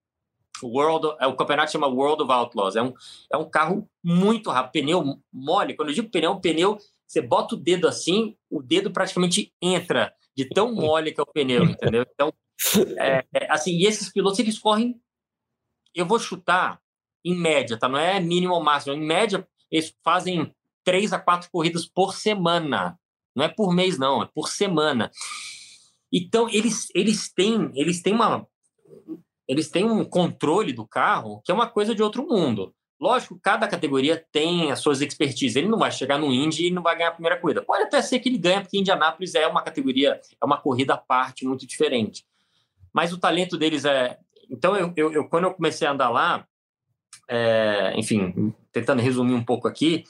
[0.62, 2.77] World, é, o campeonato chama World of Outlaws.
[2.77, 2.92] É um,
[3.33, 5.75] é um carro muito rápido, pneu mole.
[5.75, 10.44] Quando eu digo pneu, pneu, você bota o dedo assim, o dedo praticamente entra de
[10.48, 12.07] tão mole que é o pneu, entendeu?
[12.14, 12.33] Então,
[12.98, 15.01] é, é, assim, e esses pilotos, eles correm,
[15.94, 16.81] eu vou chutar
[17.25, 17.88] em média, tá?
[17.88, 22.98] Não é mínimo ou máximo, em média, eles fazem três a quatro corridas por semana.
[23.35, 25.11] Não é por mês, não, é por semana.
[26.12, 28.47] Então, eles, eles têm, eles têm uma,
[29.49, 32.75] eles têm um controle do carro que é uma coisa de outro mundo.
[33.01, 35.57] Lógico, cada categoria tem as suas expertises.
[35.57, 37.61] Ele não vai chegar no Indy e não vai ganhar a primeira corrida.
[37.61, 40.99] Pode até ser que ele ganhe, porque Indianápolis é uma categoria, é uma corrida à
[40.99, 42.25] parte muito diferente.
[42.92, 44.18] Mas o talento deles é.
[44.49, 46.47] Então, eu, eu, eu quando eu comecei a andar lá,
[47.29, 50.05] é, enfim, tentando resumir um pouco aqui,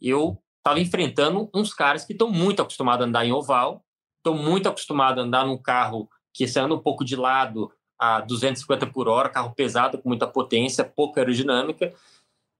[0.00, 3.84] eu estava enfrentando uns caras que estão muito acostumados a andar em oval,
[4.16, 8.22] estão muito acostumados a andar num carro que você anda um pouco de lado, a
[8.22, 11.94] 250 por hora, carro pesado com muita potência, pouca aerodinâmica.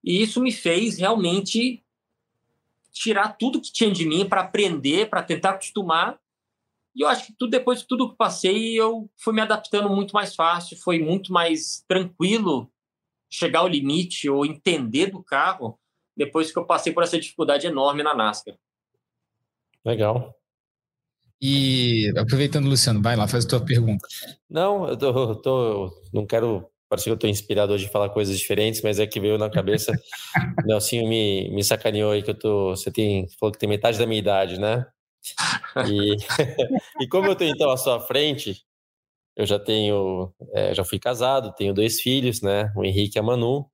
[0.03, 1.83] E isso me fez realmente
[2.93, 6.21] tirar tudo que tinha de mim para aprender, para tentar acostumar.
[6.95, 10.12] E eu acho que tudo depois de tudo que passei, eu fui me adaptando muito
[10.12, 12.71] mais fácil, foi muito mais tranquilo
[13.31, 15.81] chegar ao limite ou entender do carro
[16.16, 18.57] depois que eu passei por essa dificuldade enorme na NASCAR.
[19.85, 20.35] Legal.
[21.40, 24.07] E aproveitando, Luciano, vai lá, faz a tua pergunta.
[24.48, 28.38] Não, eu tô, tô não quero parecer que eu estou inspirado hoje de falar coisas
[28.38, 29.92] diferentes, mas é que veio na cabeça.
[30.66, 32.70] Nelsinho me, me sacaneou aí que eu tô.
[32.70, 34.87] Você tem, falou que tem metade da minha idade, né?
[35.87, 36.16] E,
[37.05, 38.64] e como eu estou então à sua frente,
[39.37, 42.72] eu já tenho, é, já fui casado, tenho dois filhos, né?
[42.77, 43.68] O Henrique e a Manu.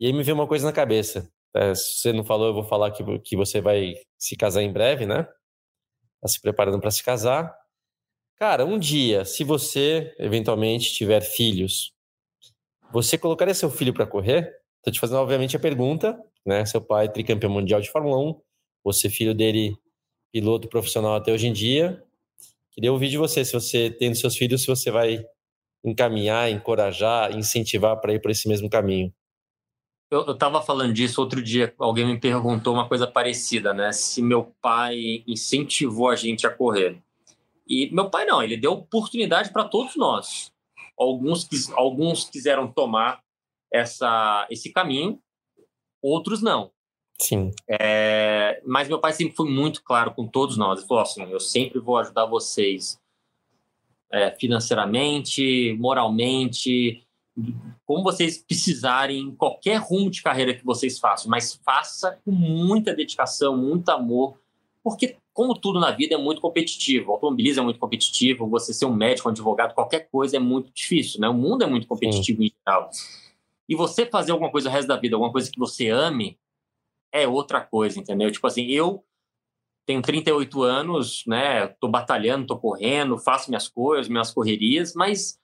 [0.00, 1.30] E aí me veio uma coisa na cabeça.
[1.54, 4.72] É, se você não falou, eu vou falar que, que você vai se casar em
[4.72, 5.24] breve, né?
[6.20, 7.54] Tá se preparando para se casar.
[8.36, 11.92] Cara, um dia, se você eventualmente tiver filhos,
[12.92, 14.52] você colocaria seu filho para correr?
[14.82, 16.64] Tô te fazendo, obviamente, a pergunta, né?
[16.66, 18.40] Seu pai tricampeão mundial de Fórmula 1,
[18.84, 19.76] você filho dele,
[20.32, 22.02] piloto profissional até hoje em dia.
[22.72, 25.24] Queria ouvir de você, se você tem seus filhos, se você vai
[25.84, 29.12] encaminhar, encorajar, incentivar para ir por esse mesmo caminho.
[30.12, 33.92] Eu estava falando disso outro dia, alguém me perguntou uma coisa parecida, né?
[33.92, 37.02] Se meu pai incentivou a gente a correr.
[37.66, 40.52] E meu pai não, ele deu oportunidade para todos nós.
[40.98, 43.22] Alguns, alguns quiseram tomar
[43.72, 45.18] essa, esse caminho,
[46.02, 46.70] outros não.
[47.18, 47.50] Sim.
[47.66, 50.80] É, mas meu pai sempre foi muito claro com todos nós.
[50.80, 53.00] Ele falou assim: eu sempre vou ajudar vocês
[54.10, 57.01] é, financeiramente, moralmente,
[57.86, 63.56] como vocês precisarem, qualquer rumo de carreira que vocês façam, mas faça com muita dedicação,
[63.56, 64.38] muito amor,
[64.82, 68.84] porque como tudo na vida é muito competitivo, o automobilismo é muito competitivo, você ser
[68.84, 71.28] um médico, um advogado, qualquer coisa é muito difícil, né?
[71.28, 72.48] O mundo é muito competitivo Sim.
[72.48, 72.90] em geral.
[73.68, 76.38] E você fazer alguma coisa o resto da vida, alguma coisa que você ame,
[77.10, 78.30] é outra coisa, entendeu?
[78.30, 79.02] Tipo assim, eu
[79.86, 81.66] tenho 38 anos, né?
[81.66, 85.40] Tô batalhando, tô correndo, faço minhas coisas, minhas correrias, mas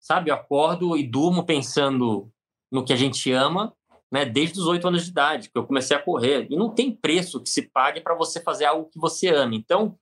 [0.00, 2.32] sabe, eu acordo e durmo pensando
[2.72, 3.74] no que a gente ama,
[4.10, 6.46] né, desde os oito anos de idade, que eu comecei a correr.
[6.50, 9.54] E não tem preço que se pague para você fazer algo que você ama.
[9.54, 9.96] Então,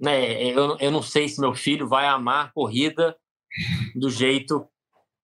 [0.00, 3.16] né, eu, eu não sei se meu filho vai amar corrida
[3.94, 4.68] do jeito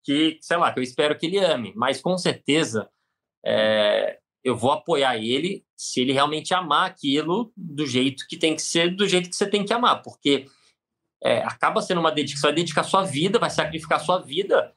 [0.05, 2.89] que, sei lá, que eu espero que ele ame, mas com certeza
[3.45, 8.63] é, eu vou apoiar ele se ele realmente amar aquilo do jeito que tem que
[8.63, 10.47] ser, do jeito que você tem que amar, porque
[11.23, 14.75] é, acaba sendo uma dedicação, você vai dedicar sua vida, vai sacrificar sua vida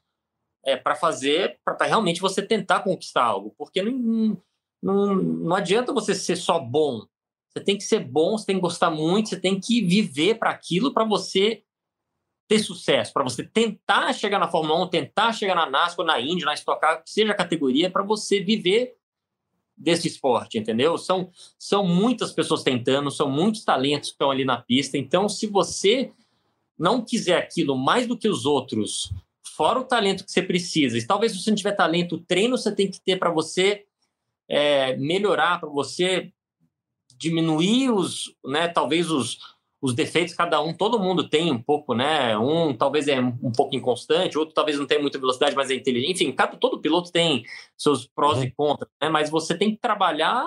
[0.64, 4.40] é, para fazer, para realmente você tentar conquistar algo, porque não,
[4.82, 7.06] não, não adianta você ser só bom,
[7.52, 10.50] você tem que ser bom, você tem que gostar muito, você tem que viver para
[10.50, 11.62] aquilo para você
[12.48, 16.44] ter sucesso, para você tentar chegar na Fórmula 1, tentar chegar na NASCAR, na Indy,
[16.44, 18.96] na Stock Car, seja a categoria, para você viver
[19.76, 20.96] desse esporte, entendeu?
[20.98, 24.96] São, são muitas pessoas tentando, são muitos talentos que estão ali na pista.
[24.96, 26.12] Então, se você
[26.78, 29.12] não quiser aquilo mais do que os outros,
[29.56, 32.56] fora o talento que você precisa, e talvez se você não tiver talento, o treino
[32.56, 33.84] você tem que ter para você
[34.48, 36.32] é, melhorar, para você
[37.16, 39.38] diminuir os, né, talvez os,
[39.82, 42.38] os defeitos, cada um, todo mundo tem um pouco, né?
[42.38, 46.22] Um talvez é um pouco inconstante, outro talvez não tenha muita velocidade, mas é inteligente.
[46.22, 47.44] Enfim, cada, todo piloto tem
[47.76, 48.44] seus prós uhum.
[48.44, 49.08] e contras, né?
[49.08, 50.44] Mas você tem que trabalhar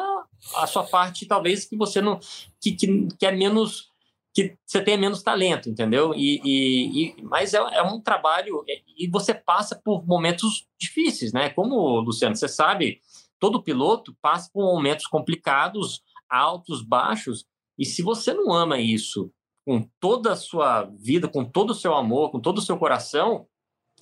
[0.55, 2.17] a sua parte, talvez, que você não.
[2.61, 3.91] que, que, que é menos
[4.35, 6.13] que você tenha menos talento, entendeu?
[6.13, 8.65] E, e, e mas é, é, um trabalho
[8.97, 11.49] e você passa por momentos difíceis, né?
[11.49, 12.99] Como Luciano, você sabe,
[13.39, 17.45] todo piloto passa por momentos complicados, altos, baixos,
[17.79, 19.31] e se você não ama isso
[19.65, 23.47] com toda a sua vida, com todo o seu amor, com todo o seu coração,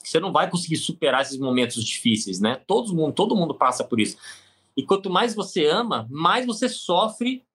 [0.04, 2.60] você não vai conseguir superar esses momentos difíceis, né?
[2.66, 4.18] Todo mundo, todo mundo passa por isso.
[4.76, 7.46] E quanto mais você ama, mais você sofre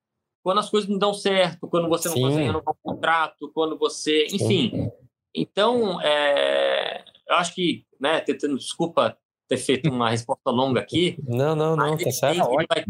[0.42, 2.22] quando as coisas não dão certo, quando você não Sim.
[2.22, 4.26] consegue renovar um contrato, quando você.
[4.26, 4.70] Enfim.
[4.70, 4.90] Sim.
[5.34, 11.18] Então, é, eu acho que, né, tentando, desculpa ter feito uma resposta longa aqui.
[11.26, 12.48] Não, não, não, tá certo.
[12.50, 12.84] Ele vai,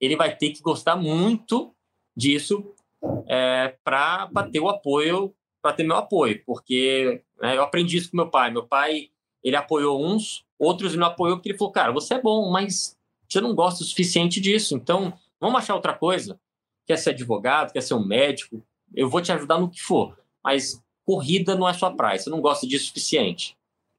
[0.00, 1.74] ele vai ter que gostar muito
[2.16, 2.74] disso
[3.26, 8.16] é, para ter o apoio, para ter meu apoio, porque né, eu aprendi isso com
[8.16, 8.50] meu pai.
[8.50, 9.08] Meu pai,
[9.42, 12.96] ele apoiou uns, outros ele não apoiou porque ele falou, cara, você é bom, mas
[13.28, 16.38] você não gosta o suficiente disso, então vamos achar outra coisa
[16.86, 18.62] quer ser advogado, quer ser um médico,
[18.94, 20.16] eu vou te ajudar no que for.
[20.42, 23.56] Mas corrida não é sua praia, você não gosta disso o suficiente.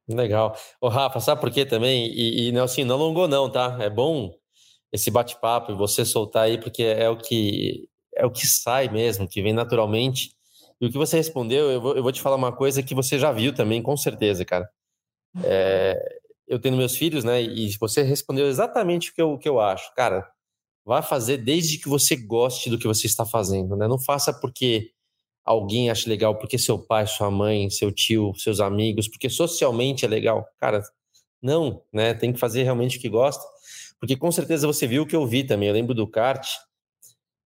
[0.08, 0.56] Legal.
[0.80, 2.06] Ô, Rafa, sabe por quê também?
[2.12, 3.76] E, e assim, não alongou não, tá?
[3.80, 4.32] É bom
[4.92, 9.28] esse bate-papo e você soltar aí, porque é o que é o que sai mesmo,
[9.28, 10.34] que vem naturalmente.
[10.80, 13.18] E o que você respondeu, eu vou, eu vou te falar uma coisa que você
[13.18, 14.68] já viu também, com certeza, cara.
[15.44, 17.42] É, eu tenho meus filhos, né?
[17.42, 19.92] E você respondeu exatamente o que eu, o que eu acho.
[19.94, 20.26] Cara,
[20.86, 23.88] Vá fazer desde que você goste do que você está fazendo, né?
[23.88, 24.92] Não faça porque
[25.44, 30.08] alguém acha legal, porque seu pai, sua mãe, seu tio, seus amigos, porque socialmente é
[30.08, 30.46] legal.
[30.60, 30.80] Cara,
[31.42, 32.14] não, né?
[32.14, 33.44] Tem que fazer realmente o que gosta,
[33.98, 35.68] porque com certeza você viu o que eu vi também.
[35.68, 36.46] Eu lembro do kart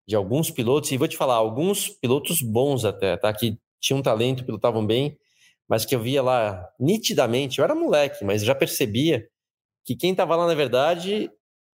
[0.07, 3.33] de alguns pilotos, e vou te falar, alguns pilotos bons até, tá?
[3.33, 5.17] Que tinham talento, pilotavam bem,
[5.69, 9.27] mas que eu via lá nitidamente, eu era moleque, mas já percebia
[9.85, 11.31] que quem estava lá, na verdade,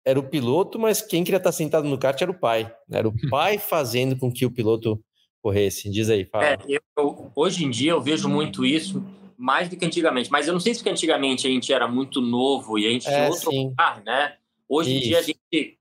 [0.05, 2.65] era o piloto, mas quem queria estar sentado no kart era o pai.
[2.89, 2.99] Né?
[2.99, 5.03] Era o pai fazendo com que o piloto
[5.43, 5.91] corresse.
[5.91, 6.45] Diz aí, fala.
[6.45, 6.59] É,
[6.97, 9.05] eu, hoje em dia eu vejo muito isso,
[9.37, 10.31] mais do que antigamente.
[10.31, 13.13] Mas eu não sei se antigamente a gente era muito novo e a gente é,
[13.13, 14.37] tinha outro lugar, né?
[14.69, 14.99] Hoje isso.
[14.99, 15.79] em dia a gente,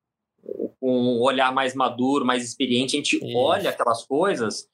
[0.79, 3.37] com um olhar mais maduro, mais experiente, a gente isso.
[3.37, 4.69] olha aquelas coisas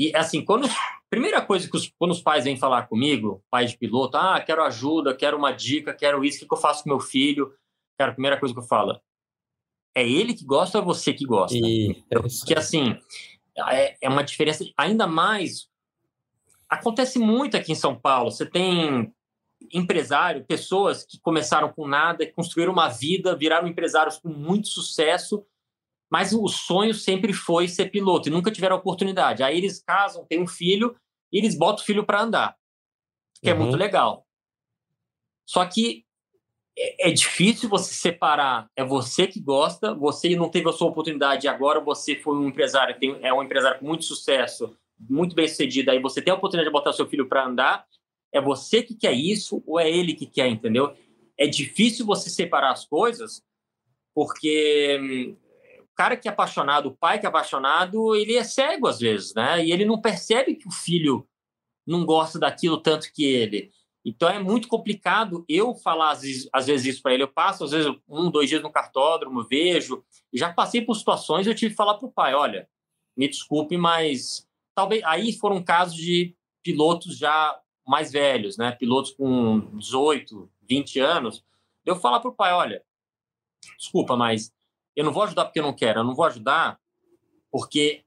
[0.00, 0.66] e, assim, quando,
[1.10, 4.62] primeira coisa que os, quando os pais vêm falar comigo, pai de piloto, ah, quero
[4.62, 7.52] ajuda, quero uma dica, quero isso, o que eu faço com meu filho?
[8.00, 8.98] Cara, a primeira coisa que eu falo,
[9.94, 11.54] é ele que gosta ou é você que gosta?
[11.54, 12.02] E...
[12.08, 12.98] Porque, assim,
[13.68, 15.68] é, é uma diferença, ainda mais,
[16.66, 19.12] acontece muito aqui em São Paulo, você tem
[19.70, 25.44] empresário, pessoas que começaram com nada, construíram uma vida, viraram empresários com muito sucesso,
[26.10, 29.42] mas o sonho sempre foi ser piloto e nunca tiveram oportunidade.
[29.42, 30.96] Aí eles casam, têm um filho
[31.30, 32.56] e eles botam o filho para andar,
[33.42, 33.56] que uhum.
[33.56, 33.78] é muito uhum.
[33.78, 34.26] legal.
[35.44, 36.06] Só que
[36.80, 38.68] é, é, difícil você separar.
[38.74, 42.98] É você que gosta, você não teve a sua oportunidade agora você foi um empresário,
[42.98, 45.90] tem, é um empresário com muito sucesso, muito bem sucedido.
[45.90, 47.84] Aí você tem a oportunidade de botar seu filho para andar.
[48.32, 50.96] É você que quer isso ou é ele que quer, entendeu?
[51.36, 53.42] É difícil você separar as coisas
[54.14, 55.36] porque hum,
[56.00, 59.62] cara que é apaixonado, o pai que é apaixonado, ele é cego às vezes, né?
[59.62, 61.28] E ele não percebe que o filho
[61.86, 63.70] não gosta daquilo tanto que ele.
[64.04, 67.22] Então é muito complicado eu falar às vezes, às vezes isso para ele.
[67.22, 70.02] Eu passo às vezes um, dois dias no cartódromo, vejo.
[70.32, 72.68] Já passei por situações eu tive que falar para o pai, olha,
[73.16, 78.72] me desculpe, mas talvez aí foram casos de pilotos já mais velhos, né?
[78.72, 81.44] Pilotos com 18, 20 anos.
[81.84, 82.82] Eu falar para o pai, olha,
[83.78, 84.52] desculpa, mas
[84.96, 86.78] eu não vou ajudar porque eu não quero, eu não vou ajudar
[87.50, 88.04] porque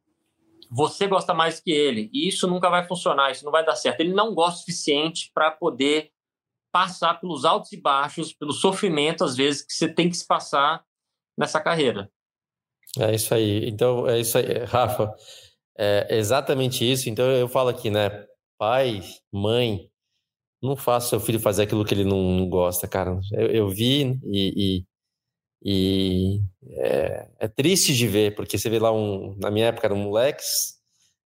[0.73, 2.09] você gosta mais que ele.
[2.11, 3.99] E isso nunca vai funcionar, isso não vai dar certo.
[3.99, 6.11] Ele não gosta o suficiente para poder
[6.71, 10.83] passar pelos altos e baixos, pelo sofrimento, às vezes, que você tem que se passar
[11.37, 12.09] nessa carreira.
[12.97, 13.69] É isso aí.
[13.69, 14.45] Então, é isso aí.
[14.65, 15.13] Rafa,
[15.77, 17.07] é exatamente isso.
[17.09, 18.25] Então, eu falo aqui, né?
[18.57, 19.87] Pai, mãe,
[20.61, 23.19] não faça seu filho fazer aquilo que ele não gosta, cara.
[23.31, 24.85] Eu, eu vi e, e
[25.63, 29.33] e é, é, triste de ver, porque você vê lá um.
[29.39, 30.77] Na minha época eram moleques,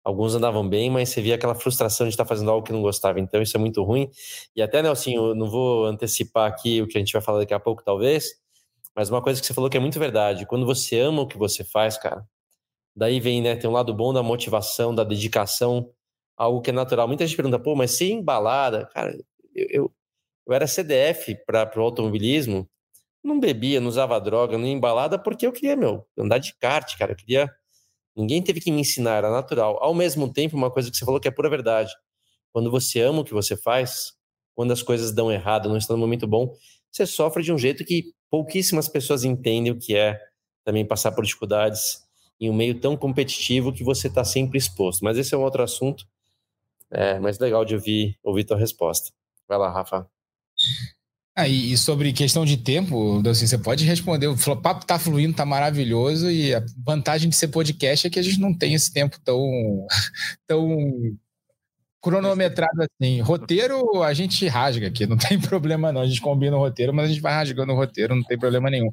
[0.03, 3.21] alguns andavam bem, mas você via aquela frustração de estar fazendo algo que não gostava.
[3.21, 4.11] Então isso é muito ruim.
[4.57, 7.55] E até, Nelson, eu não vou antecipar aqui o que a gente vai falar daqui
[7.55, 8.33] a pouco, talvez,
[8.97, 10.47] mas uma coisa que você falou que é muito verdade.
[10.47, 12.27] Quando você ama o que você faz, cara,
[12.97, 13.57] daí vem, né?
[13.57, 15.91] Tem um lado bom da motivação, da dedicação,
[16.37, 17.09] algo que é natural.
[17.09, 19.17] Muita gente pergunta, pô, mas se embalada, cara,
[19.55, 19.93] eu, eu,
[20.49, 22.69] eu era CDF para o automobilismo
[23.25, 27.13] não bebia, não usava droga, não embalada, porque eu queria, meu, andar de kart, cara.
[27.13, 27.51] Eu queria.
[28.15, 29.79] Ninguém teve que me ensinar, era natural.
[29.81, 31.93] Ao mesmo tempo, uma coisa que você falou que é pura verdade.
[32.53, 34.13] Quando você ama o que você faz,
[34.55, 36.55] quando as coisas dão errado, não está no momento bom,
[36.93, 40.21] você sofre de um jeito que pouquíssimas pessoas entendem o que é
[40.65, 42.05] também passar por dificuldades
[42.41, 45.05] em um meio tão competitivo que você está sempre exposto.
[45.05, 46.07] Mas esse é um outro assunto.
[46.91, 49.13] É mais legal de ouvir, ouvir tua resposta.
[49.49, 50.09] Vai lá, Rafa.
[51.37, 54.29] Ah, e sobre questão de tempo, assim, você pode responder.
[54.29, 58.23] O papo tá fluindo, tá maravilhoso, e a vantagem de ser podcast é que a
[58.23, 59.41] gente não tem esse tempo tão,
[60.47, 61.19] tão
[62.01, 63.21] cronometrado assim.
[63.21, 66.03] Roteiro a gente rasga aqui, não tem problema não.
[66.03, 68.71] A gente combina o roteiro, mas a gente vai rasgando o roteiro, não tem problema
[68.71, 68.91] nenhum.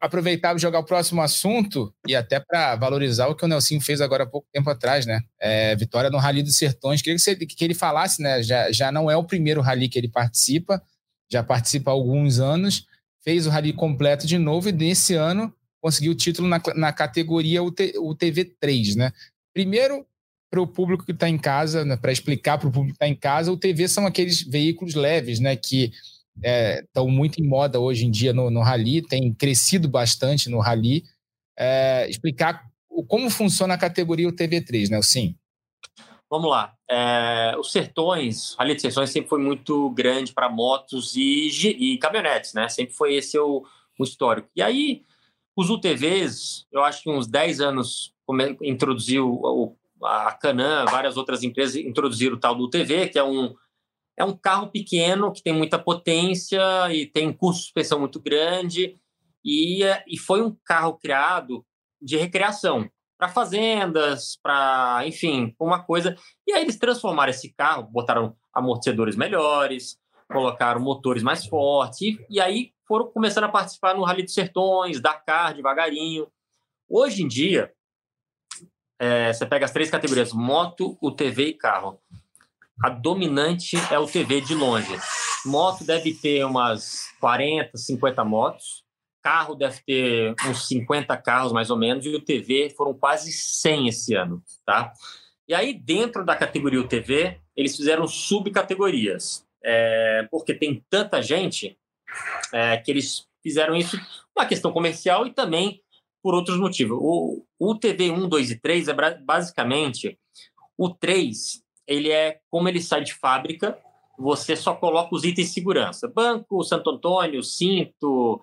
[0.00, 4.00] Aproveitar e jogar o próximo assunto e até para valorizar o que o Nelson fez
[4.00, 5.20] agora há pouco tempo atrás, né?
[5.38, 7.02] É, vitória no Rally dos Sertões.
[7.02, 8.42] Queria que, você, que ele falasse, né?
[8.42, 10.80] Já, já não é o primeiro rally que ele participa,
[11.30, 12.86] já participa há alguns anos,
[13.22, 17.62] fez o rally completo de novo e nesse ano conseguiu o título na, na categoria
[17.62, 19.12] UT, UTV3, né?
[19.52, 20.04] Primeiro,
[20.50, 23.08] para o público que está em casa, né, para explicar para o público que está
[23.08, 25.92] em casa, o TV são aqueles veículos leves, né, que
[26.82, 30.58] estão é, muito em moda hoje em dia no, no rally, tem crescido bastante no
[30.58, 31.04] rally.
[31.58, 32.64] É, explicar
[33.08, 35.36] como funciona a categoria UTV3, né, sim?
[36.30, 36.74] Vamos lá.
[36.90, 41.98] É, os Sertões, a Rally de Sertões sempre foi muito grande para motos e, e,
[41.98, 42.68] caminhonetes, né?
[42.68, 43.64] Sempre foi esse o,
[43.98, 44.48] o histórico.
[44.54, 45.04] E aí,
[45.56, 48.14] os UTVs, eu acho que uns 10 anos
[48.62, 53.54] introduziu o, a Canam, várias outras empresas introduziram o tal do UTV, que é um,
[54.14, 56.60] é um carro pequeno que tem muita potência
[56.92, 58.98] e tem custo de suspensão muito grande.
[59.42, 61.64] E, e foi um carro criado
[62.02, 66.16] de recreação para fazendas, para, enfim, uma coisa.
[66.46, 69.98] E aí eles transformaram esse carro, botaram amortecedores melhores,
[70.30, 75.00] colocaram motores mais fortes, e, e aí foram começando a participar no Rally dos Sertões,
[75.00, 76.28] Dakar, devagarinho.
[76.88, 77.72] Hoje em dia,
[78.98, 82.00] é, você pega as três categorias, moto, UTV e carro.
[82.82, 84.96] A dominante é o TV de longe.
[85.44, 88.87] Moto deve ter umas 40, 50 motos
[89.22, 93.88] carro deve ter uns 50 carros mais ou menos, e o TV foram quase 100
[93.88, 94.92] esse ano, tá?
[95.46, 101.78] E aí, dentro da categoria UTV, eles fizeram subcategorias, é, porque tem tanta gente
[102.52, 103.98] é, que eles fizeram isso
[104.36, 105.82] uma questão comercial e também
[106.22, 106.98] por outros motivos.
[107.00, 108.94] O, o TV 1, 2 e 3 é
[109.24, 110.18] basicamente
[110.76, 113.78] o 3 ele é como ele sai de fábrica,
[114.18, 116.06] você só coloca os itens de segurança.
[116.06, 118.40] Banco, Santo Antônio, cinto,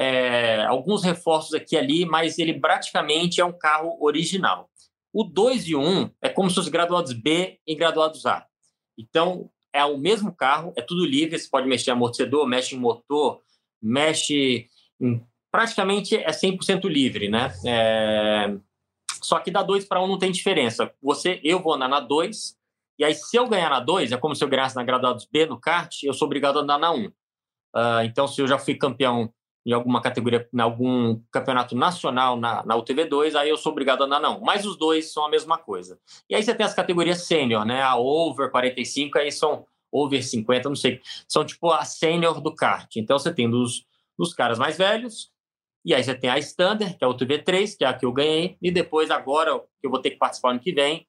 [0.00, 4.70] é, alguns reforços aqui e ali, mas ele praticamente é um carro original.
[5.12, 8.46] O 2 e o 1 um é como se fossem graduados B e graduados A.
[8.96, 12.78] Então, é o mesmo carro, é tudo livre, você pode mexer em amortecedor, mexe em
[12.78, 13.40] motor,
[13.82, 14.68] mexe
[15.00, 15.20] em...
[15.50, 17.52] Praticamente é 100% livre, né?
[17.66, 18.56] É...
[19.20, 20.92] Só que da 2 para 1 um não tem diferença.
[21.02, 22.56] Você, eu vou andar na 2,
[23.00, 25.44] e aí se eu ganhar na 2, é como se eu ganhasse na graduados B
[25.46, 26.94] no kart, eu sou obrigado a andar na 1.
[26.94, 27.06] Um.
[27.74, 29.32] Uh, então, se eu já fui campeão
[29.68, 34.06] em alguma categoria, em algum campeonato nacional na, na UTV2, aí eu sou obrigado a
[34.06, 34.40] andar não.
[34.40, 36.00] Mas os dois são a mesma coisa.
[36.26, 37.82] E aí você tem as categorias sênior, né?
[37.82, 41.02] A over 45, aí são over 50, não sei.
[41.28, 42.96] São tipo a sênior do kart.
[42.96, 43.84] Então você tem dos,
[44.18, 45.30] dos caras mais velhos,
[45.84, 48.12] e aí você tem a standard, que é a UTV3, que é a que eu
[48.12, 51.06] ganhei, e depois agora, que eu vou ter que participar ano que vem,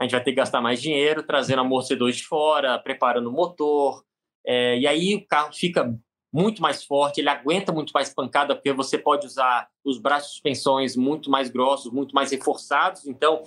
[0.00, 4.02] a gente vai ter que gastar mais dinheiro, trazendo amortecedores de fora, preparando o motor,
[4.44, 5.96] é, e aí o carro fica
[6.32, 10.32] muito mais forte, ele aguenta muito mais pancada, porque você pode usar os braços de
[10.34, 13.06] suspensões muito mais grossos, muito mais reforçados.
[13.06, 13.42] Então,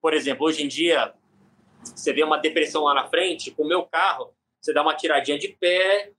[0.00, 1.14] por exemplo, hoje em dia,
[1.82, 5.38] você vê uma depressão lá na frente, com o meu carro, você dá uma tiradinha
[5.38, 6.12] de pé,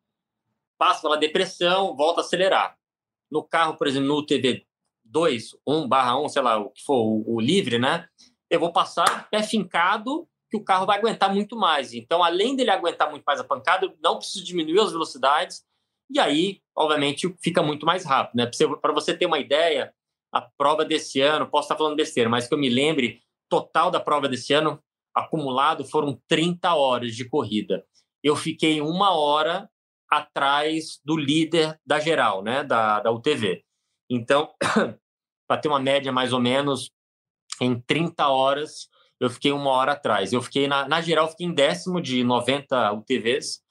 [0.77, 2.77] passa pela depressão, volta a acelerar.
[3.31, 4.63] No carro, por exemplo, no TV
[5.03, 8.07] 2, 1 barra 1, sei lá, o que for, o, o livre, né?
[8.49, 11.93] Eu vou passar pé fincado, que o carro vai aguentar muito mais.
[11.93, 15.65] Então, além dele aguentar muito mais a pancada, eu não preciso diminuir as velocidades,
[16.09, 18.37] e aí, obviamente, fica muito mais rápido.
[18.37, 18.49] Né?
[18.81, 19.93] Para você ter uma ideia,
[20.31, 23.99] a prova desse ano, posso estar falando besteira, mas que eu me lembre, total da
[23.99, 24.81] prova desse ano,
[25.13, 27.85] acumulado, foram 30 horas de corrida.
[28.23, 29.69] Eu fiquei uma hora
[30.09, 33.63] atrás do líder da geral, né, da, da UTV.
[34.09, 34.53] Então,
[35.47, 36.91] para ter uma média mais ou menos,
[37.61, 38.89] em 30 horas,
[39.19, 40.33] eu fiquei uma hora atrás.
[40.33, 43.61] Eu fiquei, na, na geral, fiquei em décimo de 90 UTVs,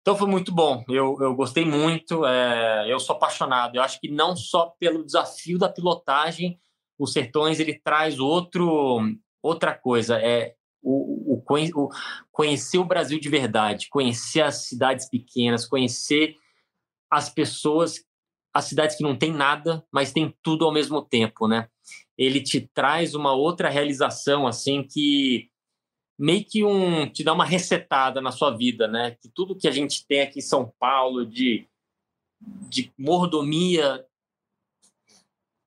[0.00, 3.76] então foi muito bom, eu, eu gostei muito, é, eu sou apaixonado.
[3.76, 6.58] Eu acho que não só pelo desafio da pilotagem,
[6.98, 9.00] o Sertões ele traz outro,
[9.42, 11.90] outra coisa, é o, o, o,
[12.32, 16.36] conhecer o Brasil de verdade, conhecer as cidades pequenas, conhecer
[17.08, 18.04] as pessoas,
[18.52, 21.68] as cidades que não tem nada, mas tem tudo ao mesmo tempo, né?
[22.18, 25.51] Ele te traz uma outra realização assim que
[26.22, 29.16] meio que um te dá uma resetada na sua vida, né?
[29.20, 31.66] Que tudo que a gente tem aqui em São Paulo de
[32.40, 34.04] de mordomia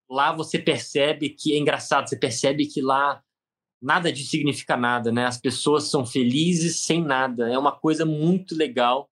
[0.10, 3.22] lá você percebe que é engraçado, você percebe que lá
[3.82, 5.26] nada disso significa nada, né?
[5.26, 7.52] As pessoas são felizes sem nada.
[7.52, 9.10] É uma coisa muito legal.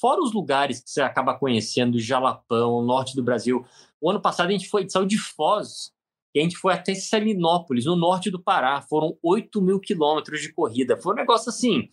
[0.00, 3.66] Fora os lugares que você acaba conhecendo, Jalapão, norte do Brasil.
[4.00, 5.92] O ano passado a gente foi saiu de Foz
[6.34, 8.80] e a gente foi até Salinópolis, no norte do Pará.
[8.82, 10.96] Foram 8 mil quilômetros de corrida.
[10.96, 11.88] Foi um negócio assim,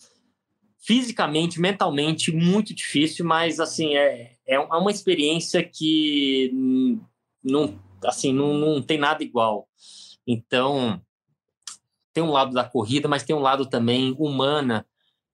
[0.78, 6.52] fisicamente, mentalmente, muito difícil, mas assim, é, é uma experiência que
[7.44, 9.68] não, assim, não, não tem nada igual.
[10.26, 11.02] Então,
[12.14, 14.86] tem um lado da corrida, mas tem um lado também humana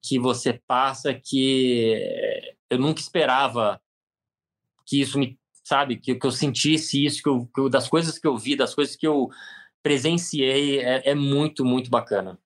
[0.01, 3.81] que você passa que eu nunca esperava
[4.85, 5.97] que isso me sabe?
[5.97, 8.75] Que, que eu sentisse isso, que eu, que eu, das coisas que eu vi, das
[8.75, 9.29] coisas que eu
[9.81, 12.37] presenciei, é, é muito, muito bacana.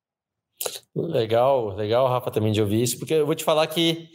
[0.96, 4.10] Legal, legal, Rafa, também de ouvir isso, porque eu vou te falar que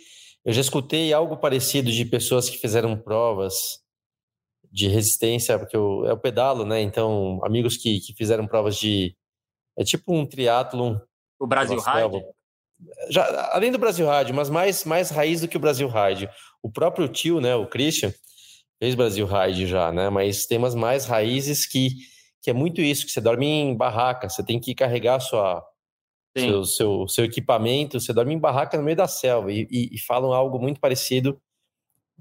[0.44, 3.80] eu já escutei algo parecido de pessoas que fizeram provas
[4.70, 6.80] de resistência, porque eu, é o pedalo, né?
[6.80, 9.14] Então, amigos que, que fizeram provas de.
[9.78, 10.96] É tipo um triatlon.
[11.38, 12.24] O Brasil Ride?
[13.10, 16.28] Já, além do Brasil Ride, mas mais, mais raiz do que o Brasil Ride.
[16.62, 18.12] O próprio tio, né, o Christian,
[18.82, 20.10] fez Brasil Ride já, né?
[20.10, 21.90] Mas tem umas mais raízes que,
[22.42, 25.64] que é muito isso, que você dorme em barraca, você tem que carregar sua,
[26.36, 29.98] seu, seu, seu, equipamento, você dorme em barraca no meio da selva e, e, e
[30.00, 31.40] falam algo muito parecido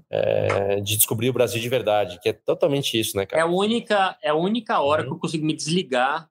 [0.08, 3.42] é, de descobrir o Brasil de verdade, que é totalmente isso, né, cara?
[3.42, 5.08] É a única, é a única hora uhum.
[5.08, 6.30] que eu consigo me desligar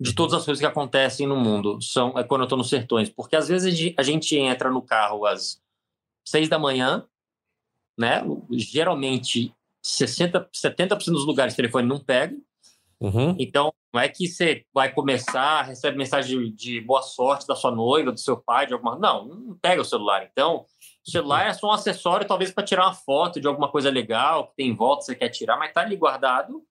[0.00, 3.10] de todas as coisas que acontecem no mundo, são é quando eu estou nos sertões,
[3.10, 5.62] porque às vezes a gente entra no carro às
[6.26, 7.06] seis da manhã,
[7.98, 8.22] né?
[8.52, 9.52] Geralmente
[9.88, 12.36] 60, 70% dos lugares o telefone não pega.
[13.00, 13.36] Uhum.
[13.38, 17.70] Então, não é que você vai começar, recebe mensagem de, de, boa sorte da sua
[17.70, 18.98] noiva, do seu pai, de alguma.
[18.98, 20.28] Não, não pega o celular.
[20.30, 20.66] Então,
[21.06, 24.48] o celular é só um acessório, talvez para tirar uma foto de alguma coisa legal
[24.48, 26.62] que tem em volta, você quer tirar, mas tá ali guardado.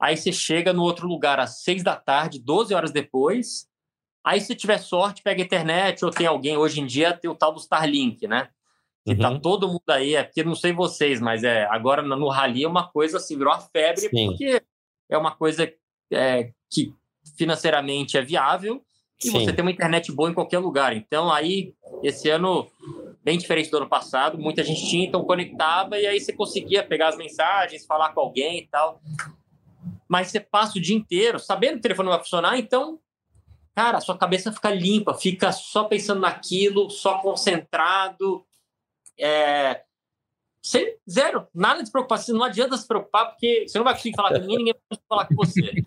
[0.00, 3.68] Aí você chega no outro lugar às seis da tarde, 12 horas depois.
[4.24, 6.56] Aí, se tiver sorte, pega a internet ou tem alguém.
[6.56, 8.48] Hoje em dia tem o tal do Starlink, né?
[9.04, 9.34] Que tá uhum.
[9.34, 12.68] tá todo mundo aí, é porque não sei vocês, mas é agora no rally é
[12.68, 14.26] uma coisa assim, virou uma febre, Sim.
[14.26, 14.62] porque
[15.10, 15.72] é uma coisa
[16.12, 16.94] é, que
[17.36, 18.82] financeiramente é viável
[19.24, 19.32] e Sim.
[19.32, 20.96] você tem uma internet boa em qualquer lugar.
[20.96, 22.68] Então, aí, esse ano,
[23.24, 27.08] bem diferente do ano passado, muita gente tinha, então conectava e aí você conseguia pegar
[27.08, 29.00] as mensagens, falar com alguém e tal.
[30.08, 32.98] Mas você passa o dia inteiro sabendo que o telefone vai funcionar, então,
[33.74, 38.44] cara, a sua cabeça fica limpa, fica só pensando naquilo, só concentrado.
[39.22, 39.82] É,
[40.64, 42.36] sem zero, nada de preocupação.
[42.36, 45.26] Não adianta se preocupar, porque você não vai conseguir falar com ninguém, ninguém vai falar
[45.26, 45.84] com você.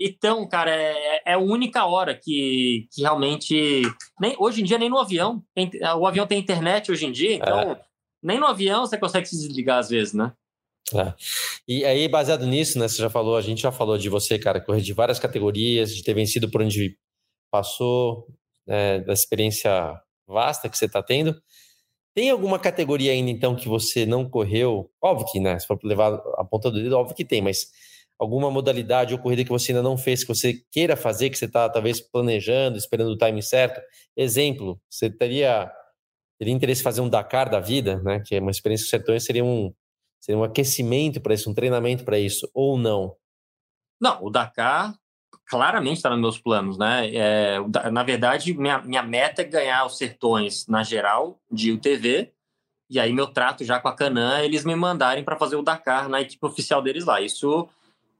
[0.00, 3.82] Então, cara, é, é a única hora que, que realmente.
[4.20, 5.42] Nem, hoje em dia, nem no avião.
[5.54, 7.80] Tem, o avião tem internet hoje em dia, então é.
[8.22, 10.32] nem no avião você consegue se desligar às vezes, né?
[10.94, 11.14] É.
[11.66, 12.86] E aí, baseado nisso, né?
[12.86, 16.02] Você já falou, a gente já falou de você, cara, correr de várias categorias, de
[16.02, 16.96] ter vencido por onde
[17.50, 18.26] passou,
[18.66, 21.40] né, da experiência vasta que você está tendo.
[22.18, 24.90] Tem alguma categoria ainda, então, que você não correu?
[25.00, 25.56] Óbvio que, né?
[25.56, 27.70] Se for levar a ponta do dedo, óbvio que tem, mas
[28.18, 31.44] alguma modalidade ou corrida que você ainda não fez, que você queira fazer, que você
[31.44, 33.80] está talvez planejando, esperando o time certo?
[34.16, 35.70] Exemplo, você teria,
[36.36, 38.20] teria interesse em fazer um Dakar da vida, né?
[38.26, 39.72] Que é uma experiência que sertões seria um,
[40.20, 43.14] seria um aquecimento para isso, um treinamento para isso, ou não?
[44.00, 44.92] Não, o Dakar
[45.46, 47.10] claramente está nos meus planos, né?
[47.14, 47.58] É,
[47.90, 52.32] na verdade, minha, minha meta é ganhar os sertões na geral de UTV,
[52.90, 56.08] e aí meu trato já com a Canã, eles me mandarem para fazer o Dakar
[56.08, 57.20] na equipe oficial deles lá.
[57.20, 57.68] Isso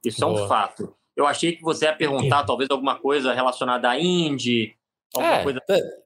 [0.03, 0.39] isso Boa.
[0.39, 0.95] é um fato.
[1.15, 4.75] Eu achei que você ia perguntar talvez alguma coisa relacionada à Indy,
[5.13, 5.61] alguma é, coisa.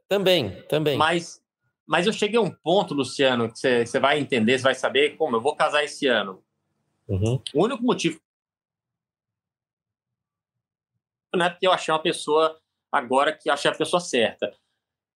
[0.08, 0.98] Também, também.
[0.98, 1.42] Mas,
[1.86, 5.16] mas eu cheguei a um ponto, Luciano, que você, você vai entender, você vai saber
[5.16, 6.42] como eu vou casar esse ano.
[7.08, 7.40] Uhum.
[7.54, 8.20] O único motivo
[11.36, 12.58] não é porque eu achei uma pessoa
[12.92, 14.54] agora que achei a pessoa certa.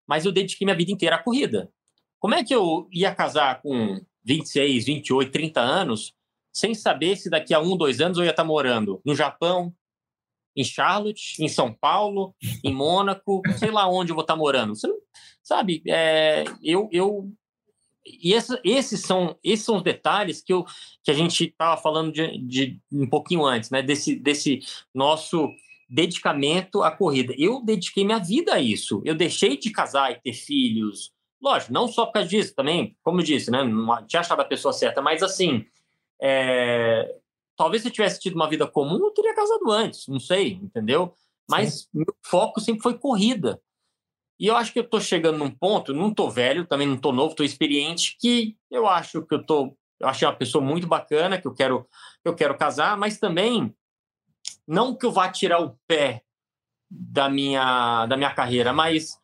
[0.08, 1.72] Mas eu dediquei minha vida inteira à corrida.
[2.20, 6.14] Como é que eu ia casar com 26, 28, 30 anos
[6.54, 9.74] sem saber se daqui a um, dois anos eu ia estar morando no Japão,
[10.56, 14.76] em Charlotte, em São Paulo, em Mônaco, sei lá onde eu vou estar morando.
[14.76, 14.98] Você não,
[15.44, 17.32] sabe, é, eu, eu
[18.04, 20.66] e esse, esses são esses são os detalhes que, eu,
[21.04, 23.84] que a gente estava falando de, de, um pouquinho antes, né?
[23.84, 24.60] Desse, desse
[24.96, 25.50] nosso
[25.88, 27.34] dedicamento à corrida.
[27.38, 29.02] Eu dediquei minha vida a isso.
[29.06, 31.12] Eu deixei de casar e ter filhos.
[31.42, 33.64] Lógico, não só por causa disso, também, como eu disse, né?
[33.64, 35.66] Não tinha achado a pessoa certa, mas assim,
[36.22, 37.16] é,
[37.56, 41.14] talvez se eu tivesse tido uma vida comum, eu teria casado antes, não sei, entendeu?
[41.50, 41.88] Mas Sim.
[41.94, 43.62] meu foco sempre foi corrida.
[44.40, 47.14] E eu acho que eu estou chegando num ponto, não estou velho, também não estou
[47.14, 51.40] novo, estou experiente, que eu acho que eu tô, eu achei uma pessoa muito bacana,
[51.40, 51.88] que eu quero,
[52.24, 53.74] eu quero casar, mas também
[54.68, 56.24] não que eu vá tirar o pé
[56.90, 59.20] da minha da minha carreira, mas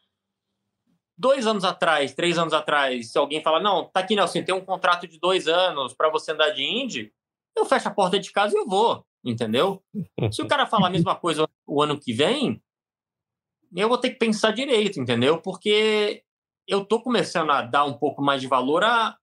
[1.17, 4.65] dois anos atrás, três anos atrás, se alguém fala, não, tá aqui, Nelson, tem um
[4.65, 7.13] contrato de dois anos para você andar de Indy,
[7.55, 9.83] eu fecho a porta de casa e eu vou, entendeu?
[10.31, 12.61] Se o cara falar a mesma coisa o ano que vem,
[13.75, 15.39] eu vou ter que pensar direito, entendeu?
[15.41, 16.23] Porque
[16.67, 19.17] eu tô começando a dar um pouco mais de valor à,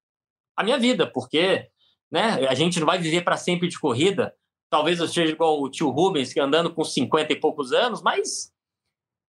[0.56, 1.68] à minha vida, porque
[2.10, 4.34] né, a gente não vai viver para sempre de corrida.
[4.70, 8.52] Talvez eu seja igual o tio Rubens, que andando com 50 e poucos anos, mas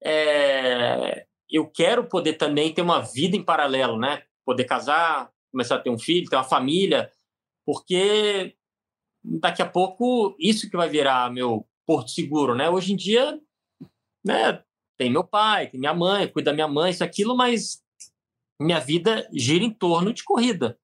[0.04, 4.24] é, eu quero poder também ter uma vida em paralelo, né?
[4.46, 7.12] Poder casar, começar a ter um filho, ter uma família,
[7.66, 8.56] porque
[9.24, 12.70] daqui a pouco isso que vai virar meu porto seguro, né?
[12.70, 13.40] Hoje em dia,
[14.24, 14.64] né?
[14.98, 17.84] Tem meu pai, tem minha mãe, cuida da minha mãe, isso aquilo, mas
[18.60, 20.78] minha vida gira em torno de corrida.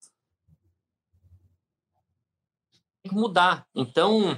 [2.96, 3.65] Tem que mudar.
[3.75, 4.37] Então,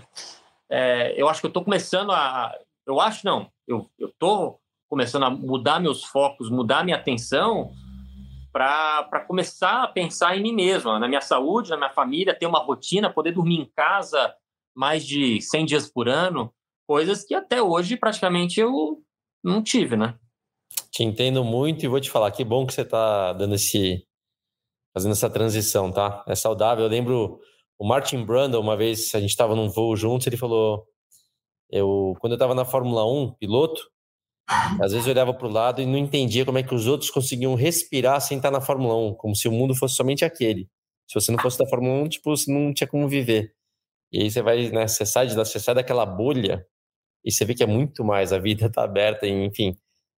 [0.69, 2.53] é, eu acho que eu estou começando a.
[2.85, 4.59] Eu acho não, eu estou
[4.89, 7.71] começando a mudar meus focos, mudar minha atenção
[8.51, 12.59] para começar a pensar em mim mesmo, na minha saúde, na minha família, ter uma
[12.59, 14.33] rotina, poder dormir em casa
[14.75, 16.51] mais de 100 dias por ano,
[16.87, 19.03] coisas que até hoje praticamente eu
[19.43, 20.15] não tive, né?
[20.91, 24.03] Te entendo muito e vou te falar, que bom que você está dando esse
[24.93, 26.23] fazendo essa transição, tá?
[26.27, 26.85] É saudável.
[26.85, 27.39] Eu lembro
[27.79, 30.85] o Martin Brundle, uma vez a gente estava num voo juntos, ele falou
[31.71, 33.81] eu quando eu estava na Fórmula 1, piloto,
[34.81, 37.09] às vezes eu olhava para o lado e não entendia como é que os outros
[37.09, 40.67] conseguiam respirar sem estar na Fórmula 1, como se o mundo fosse somente aquele.
[41.07, 43.53] Se você não fosse da Fórmula 1, tipo, você não tinha como viver.
[44.11, 46.65] E aí você vai, né, você sai, de, você sai daquela bolha
[47.23, 49.77] e você vê que é muito mais, a vida está aberta, enfim,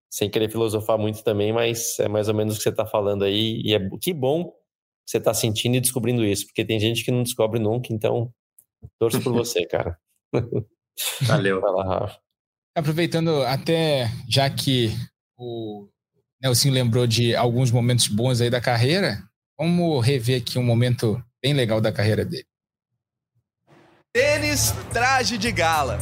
[0.10, 3.24] sem querer filosofar muito também, mas é mais ou menos o que você está falando
[3.24, 3.62] aí.
[3.66, 4.54] E é que bom
[5.06, 8.32] você está sentindo e descobrindo isso, porque tem gente que não descobre nunca, então
[9.00, 9.98] torço por você, cara.
[11.22, 11.60] Valeu.
[11.62, 12.20] Vai lá, Rafa.
[12.76, 14.92] Aproveitando até, já que
[15.38, 15.88] o
[16.42, 19.22] Nelson lembrou de alguns momentos bons aí da carreira,
[19.60, 22.46] vamos rever aqui um momento bem legal da carreira dele.
[24.14, 25.98] Tênis, traje de gala.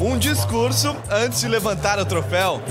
[0.00, 2.62] Um discurso antes de levantar o troféu.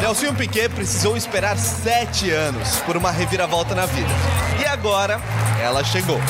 [0.00, 4.08] Nelson Piquet precisou esperar sete anos por uma reviravolta na vida.
[4.60, 5.20] E agora,
[5.60, 6.20] ela chegou.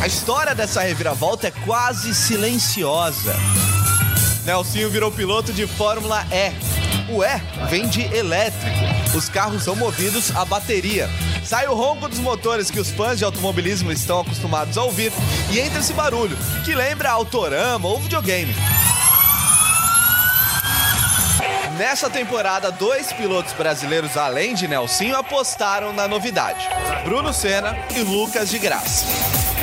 [0.00, 3.34] A história dessa reviravolta é quase silenciosa.
[4.44, 6.52] Nelsinho virou piloto de Fórmula E.
[7.12, 8.78] O E vem de elétrico.
[9.16, 11.08] Os carros são movidos a bateria.
[11.44, 15.12] Sai o ronco dos motores que os fãs de automobilismo estão acostumados a ouvir
[15.50, 18.54] e entra esse barulho, que lembra autorama ou videogame.
[21.78, 26.68] Nessa temporada, dois pilotos brasileiros, além de Nelsinho, apostaram na novidade:
[27.04, 29.06] Bruno Senna e Lucas de Graça.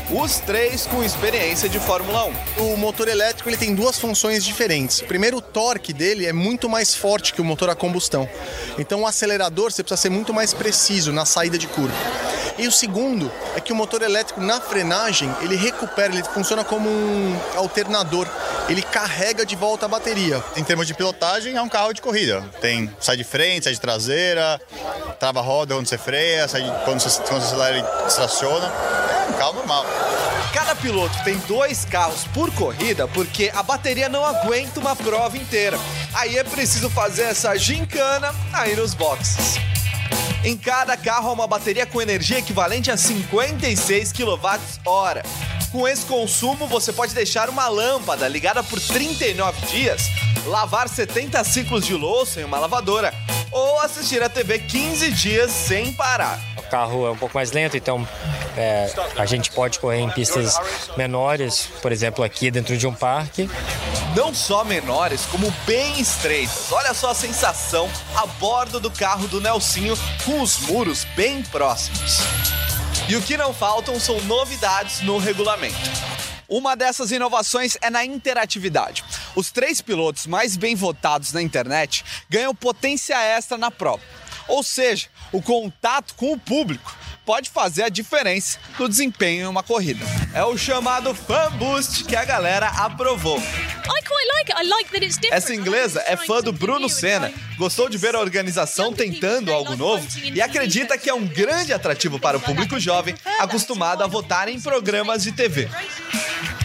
[0.10, 2.26] Os três com experiência de Fórmula
[2.58, 2.64] 1.
[2.74, 5.02] O motor elétrico ele tem duas funções diferentes.
[5.02, 8.28] Primeiro, o torque dele é muito mais forte que o motor a combustão.
[8.80, 11.96] Então, o acelerador você precisa ser muito mais preciso na saída de curva.
[12.60, 16.90] E o segundo é que o motor elétrico na frenagem ele recupera, ele funciona como
[16.90, 18.28] um alternador.
[18.68, 20.44] Ele carrega de volta a bateria.
[20.58, 22.44] Em termos de pilotagem, é um carro de corrida.
[22.60, 24.60] Tem sai de frente, sai de traseira,
[25.18, 28.66] trava a roda quando você freia, sai de, quando, você, quando você acelera, ele estaciona.
[28.66, 29.86] É um carro normal.
[30.54, 35.80] Cada piloto tem dois carros por corrida porque a bateria não aguenta uma prova inteira.
[36.14, 39.79] Aí é preciso fazer essa gincana aí nos boxes.
[40.44, 45.59] Em cada carro há uma bateria com energia equivalente a 56 kWh.
[45.72, 50.02] Com esse consumo, você pode deixar uma lâmpada ligada por 39 dias,
[50.46, 53.14] lavar 70 ciclos de louça em uma lavadora
[53.52, 56.40] ou assistir a TV 15 dias sem parar.
[56.58, 58.08] O carro é um pouco mais lento, então
[58.58, 60.56] é, a gente pode correr em pistas
[60.98, 63.50] menores, por exemplo, aqui dentro de um parque.
[64.16, 66.72] Não só menores, como bem estreitas.
[66.72, 69.96] Olha só a sensação a bordo do carro do Nelsinho
[70.26, 72.20] com os muros bem próximos.
[73.10, 75.76] E o que não faltam são novidades no regulamento.
[76.48, 79.04] Uma dessas inovações é na interatividade.
[79.36, 84.04] Os três pilotos mais bem votados na internet ganham potência extra na prova.
[84.48, 86.96] Ou seja, o contato com o público
[87.26, 90.06] pode fazer a diferença no desempenho em uma corrida.
[90.32, 93.42] É o chamado Fan Boost que a galera aprovou.
[95.32, 100.06] Essa inglesa é fã do Bruno Senna, gostou de ver a organização tentando algo novo?
[100.34, 104.60] e acredita que é um grande atrativo para o público jovem acostumado a votar em
[104.60, 105.70] programas de TV.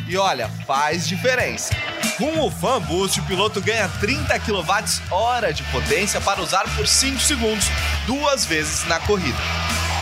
[0.06, 1.74] E olha, faz diferença.
[2.18, 7.18] Com o Fan Boost, o piloto ganha 30 kWh de potência para usar por 5
[7.20, 7.66] segundos,
[8.06, 9.38] duas vezes na corrida.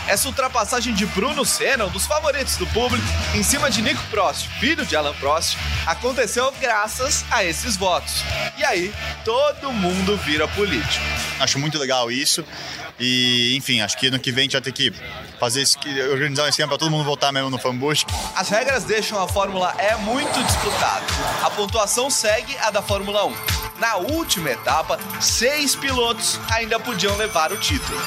[0.07, 4.47] Essa ultrapassagem de Bruno Senna, um dos favoritos do público, em cima de Nico Prost,
[4.59, 8.23] filho de Alan Prost, aconteceu graças a esses votos.
[8.57, 8.93] E aí,
[9.23, 11.05] todo mundo vira político.
[11.39, 12.43] Acho muito legal isso.
[12.99, 14.93] E, enfim, acho que ano que vem a gente vai ter que
[15.39, 15.77] fazer esse,
[16.11, 18.05] organizar um esquema para todo mundo votar mesmo no fanbush.
[18.35, 21.05] As regras deixam a Fórmula E muito disputada.
[21.43, 23.35] A pontuação segue a da Fórmula 1.
[23.79, 27.99] Na última etapa, seis pilotos ainda podiam levar o título.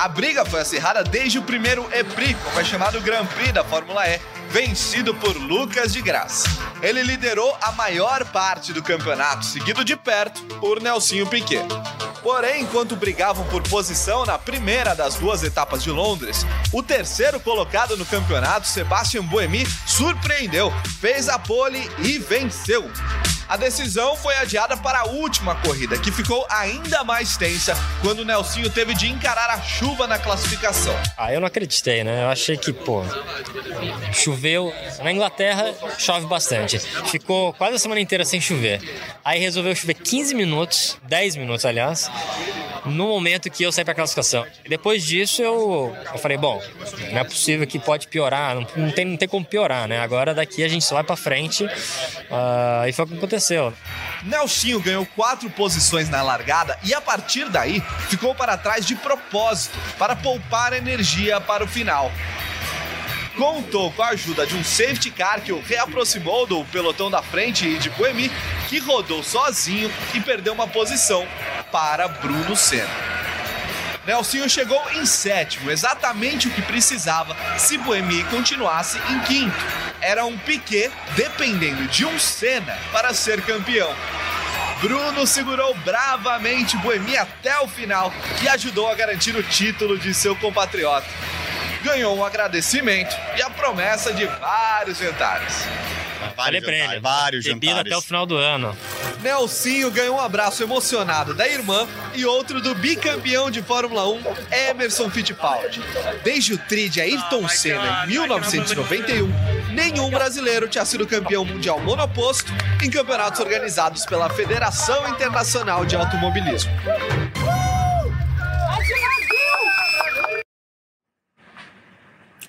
[0.00, 4.08] A briga foi acirrada desde o primeiro EPRI, como é chamado Grand Prix da Fórmula
[4.08, 6.48] E, vencido por Lucas de Graça.
[6.80, 11.66] Ele liderou a maior parte do campeonato, seguido de perto por Nelsinho Piquet.
[12.22, 17.96] Porém, enquanto brigavam por posição na primeira das duas etapas de Londres, o terceiro colocado
[17.96, 22.90] no campeonato, Sebastian Buemi, surpreendeu, fez a pole e venceu.
[23.48, 28.24] A decisão foi adiada para a última corrida, que ficou ainda mais tensa quando o
[28.24, 30.94] Nelsinho teve de encarar a chuva na classificação.
[31.18, 32.22] Ah, eu não acreditei, né?
[32.22, 33.02] Eu achei que, pô,
[34.12, 34.72] choveu.
[35.02, 36.78] Na Inglaterra chove bastante.
[36.78, 38.80] Ficou quase a semana inteira sem chover.
[39.24, 42.09] Aí resolveu chover 15 minutos, 10 minutos, aliás,
[42.86, 44.46] no momento que eu saí para classificação.
[44.68, 46.62] Depois disso, eu, eu falei, bom,
[47.12, 50.00] não é possível que pode piorar, não, não, tem, não tem como piorar, né?
[50.00, 51.64] Agora daqui a gente só vai para frente.
[51.64, 53.72] Uh, e foi o que aconteceu aconteceu.
[54.22, 59.76] Nelsinho ganhou quatro posições na largada e a partir daí ficou para trás de propósito,
[59.98, 62.12] para poupar energia para o final.
[63.40, 67.66] Contou com a ajuda de um safety car que o reaproximou do pelotão da frente
[67.66, 68.30] e de Boemi,
[68.68, 71.26] que rodou sozinho e perdeu uma posição
[71.72, 72.90] para Bruno Senna.
[74.06, 79.56] Nelsinho chegou em sétimo, exatamente o que precisava se Boemi continuasse em quinto.
[80.02, 83.96] Era um Piquet dependendo de um Senna para ser campeão.
[84.82, 88.12] Bruno segurou bravamente Boemi até o final
[88.42, 91.08] e ajudou a garantir o título de seu compatriota.
[91.82, 95.66] Ganhou um agradecimento e a promessa de vários jantares.
[96.36, 97.78] Vários jantares, vários jantares.
[97.78, 98.76] até o final do ano.
[99.22, 104.22] Nelsinho ganhou um abraço emocionado da irmã e outro do bicampeão de Fórmula 1,
[104.70, 105.82] Emerson Fittipaldi.
[106.22, 109.28] Desde o tri de Ayrton Senna em 1991,
[109.72, 112.52] nenhum brasileiro tinha sido campeão mundial monoposto
[112.82, 116.70] em campeonatos organizados pela Federação Internacional de Automobilismo.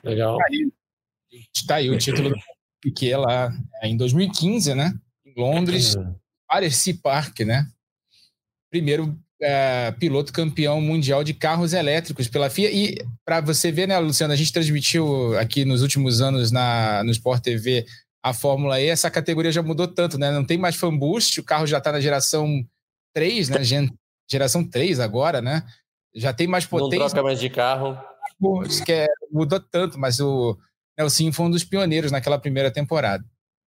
[0.03, 0.37] Legal.
[1.53, 2.35] Está aí o título do
[2.81, 4.93] Piquet lá é, em 2015, né?
[5.25, 5.95] Em Londres,
[6.47, 7.67] Pareci Park, né?
[8.69, 12.71] Primeiro é, piloto campeão mundial de carros elétricos pela FIA.
[12.71, 17.11] E para você ver, né, Luciano, a gente transmitiu aqui nos últimos anos na, no
[17.11, 17.85] Sport TV
[18.23, 20.29] a Fórmula E, essa categoria já mudou tanto, né?
[20.31, 22.63] Não tem mais fan boost, o carro já está na geração
[23.15, 23.59] 3, né?
[24.29, 25.63] Geração 3 agora, né?
[26.13, 26.99] Já tem mais potência.
[26.99, 27.97] Não troca mais de carro.
[28.85, 30.57] Que é, mudou tanto, mas o
[30.97, 33.23] Nelson foi um dos pioneiros naquela primeira temporada.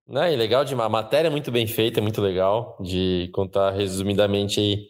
[0.06, 0.86] Não, é legal demais.
[0.86, 4.88] A matéria é muito bem feita, é muito legal de contar resumidamente aí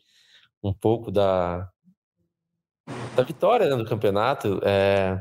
[0.62, 1.68] um pouco da,
[3.14, 4.60] da vitória né, do campeonato.
[4.64, 5.18] É...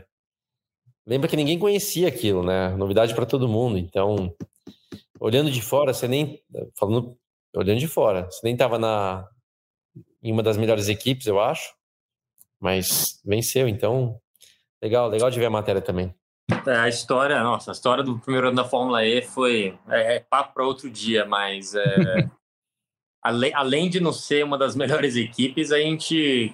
[1.06, 2.70] Lembra que ninguém conhecia aquilo, né?
[2.76, 3.78] Novidade para todo mundo.
[3.78, 4.34] Então,
[5.20, 6.41] olhando de fora, você nem
[6.76, 7.18] falando,
[7.56, 9.28] olhando de fora, você nem estava na
[10.24, 11.76] em uma das melhores equipes, eu acho,
[12.60, 13.68] mas venceu.
[13.68, 14.20] Então,
[14.84, 16.14] legal, legal de ver a matéria também.
[16.68, 20.20] É, a história, nossa, a história do primeiro ano da Fórmula E foi é, é
[20.20, 21.84] papo para outro dia, mas é,
[23.24, 26.54] além, além de não ser uma das melhores equipes, a gente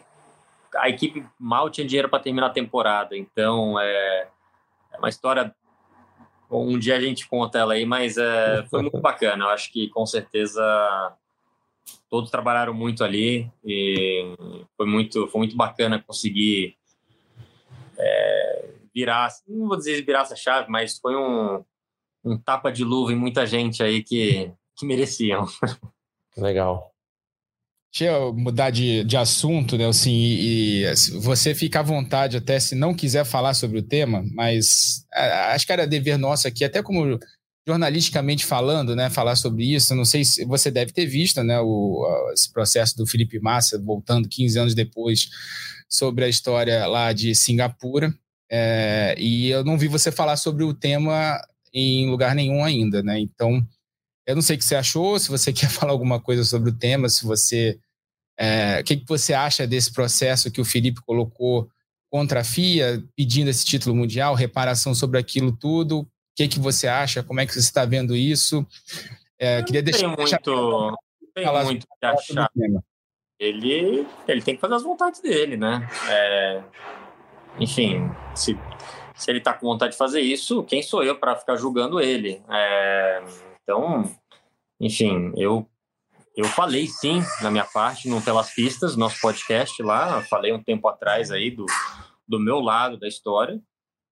[0.75, 4.27] a equipe mal tinha dinheiro para terminar a temporada, então é,
[4.93, 5.53] é, uma história.
[6.51, 9.45] Um dia a gente conta ela aí, mas é, foi muito bacana.
[9.45, 11.15] Eu acho que com certeza
[12.09, 14.35] todos trabalharam muito ali e
[14.75, 16.78] foi muito, foi muito bacana conseguir
[17.99, 21.63] é, virar, não vou dizer virar essa chave, mas foi um,
[22.23, 25.45] um tapa de luva em muita gente aí que, que mereciam.
[26.37, 26.93] Legal.
[27.91, 29.87] Deixa eu mudar de, de assunto, né?
[29.87, 34.23] Assim, e, e, você fica à vontade até se não quiser falar sobre o tema,
[34.31, 35.05] mas
[35.51, 37.19] acho que era dever nosso aqui, até como
[37.69, 39.93] jornalisticamente falando, né, falar sobre isso.
[39.93, 42.03] Não sei se você deve ter visto, né, o,
[42.33, 45.29] esse processo do Felipe Massa voltando 15 anos depois
[45.87, 48.11] sobre a história lá de Singapura.
[48.51, 51.39] É, e eu não vi você falar sobre o tema
[51.71, 53.19] em lugar nenhum ainda, né?
[53.19, 53.63] Então,
[54.25, 56.75] eu não sei o que você achou, se você quer falar alguma coisa sobre o
[56.75, 57.77] tema, se você.
[58.39, 61.69] É, o que, que você acha desse processo que o Felipe colocou
[62.09, 66.09] contra a FIA, pedindo esse título mundial, reparação sobre aquilo tudo?
[66.39, 67.21] O que, que você acha?
[67.21, 68.65] Como é que você está vendo isso?
[69.37, 70.07] É, queria deixar.
[70.07, 70.97] Tem muito,
[71.35, 72.49] tem muito que achar.
[73.37, 75.85] Ele, ele tem que fazer as vontades dele, né?
[76.07, 76.63] É,
[77.59, 78.57] enfim, se,
[79.15, 82.41] se ele está com vontade de fazer isso, quem sou eu para ficar julgando ele?
[82.49, 83.21] É,
[83.61, 84.09] então,
[84.79, 85.67] enfim, eu
[86.37, 90.87] eu falei sim, na minha parte, no Pelas Pistas, nosso podcast lá, falei um tempo
[90.87, 91.65] atrás aí do,
[92.25, 93.61] do meu lado da história.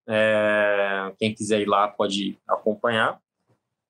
[0.07, 3.19] É, quem quiser ir lá pode acompanhar,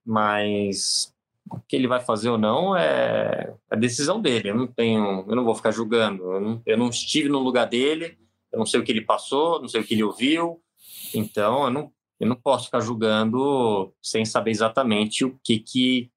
[0.05, 1.13] mas
[1.49, 4.49] o que ele vai fazer ou não é a decisão dele.
[4.49, 6.24] Eu não tenho, eu não vou ficar julgando.
[6.24, 8.18] Eu não, eu não estive no lugar dele,
[8.51, 10.61] eu não sei o que ele passou, não sei o que ele ouviu,
[11.13, 16.11] então eu não, eu não posso ficar julgando sem saber exatamente o que que,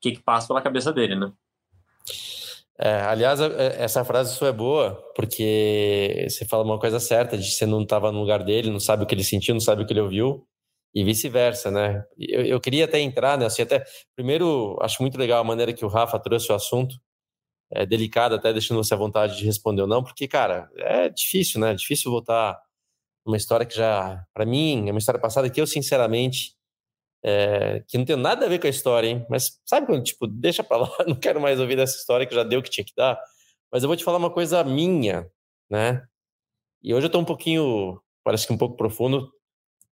[0.00, 1.32] que, que passa pela cabeça dele, né?
[2.78, 7.50] É, aliás, é, essa frase sua é boa, porque você fala uma coisa certa, de
[7.50, 9.86] você não estava no lugar dele, não sabe o que ele sentiu, não sabe o
[9.86, 10.46] que ele ouviu,
[10.94, 12.04] e vice-versa, né?
[12.18, 13.46] Eu, eu, queria até entrar, né?
[13.46, 13.84] Assim, até,
[14.16, 16.96] primeiro, acho muito legal a maneira que o Rafa trouxe o assunto,
[17.72, 21.60] é, delicado, até deixando você à vontade de responder ou não, porque, cara, é difícil,
[21.60, 21.72] né?
[21.72, 22.60] É difícil voltar
[23.24, 26.54] uma história que já, para mim, é uma história passada que eu, sinceramente,
[27.24, 29.24] é, que não tem nada a ver com a história, hein?
[29.30, 32.42] Mas sabe quando, tipo, deixa pra lá, não quero mais ouvir dessa história que já
[32.42, 33.20] deu o que tinha que dar.
[33.70, 35.30] Mas eu vou te falar uma coisa minha,
[35.70, 36.04] né?
[36.82, 39.32] E hoje eu tô um pouquinho, parece que um pouco profundo,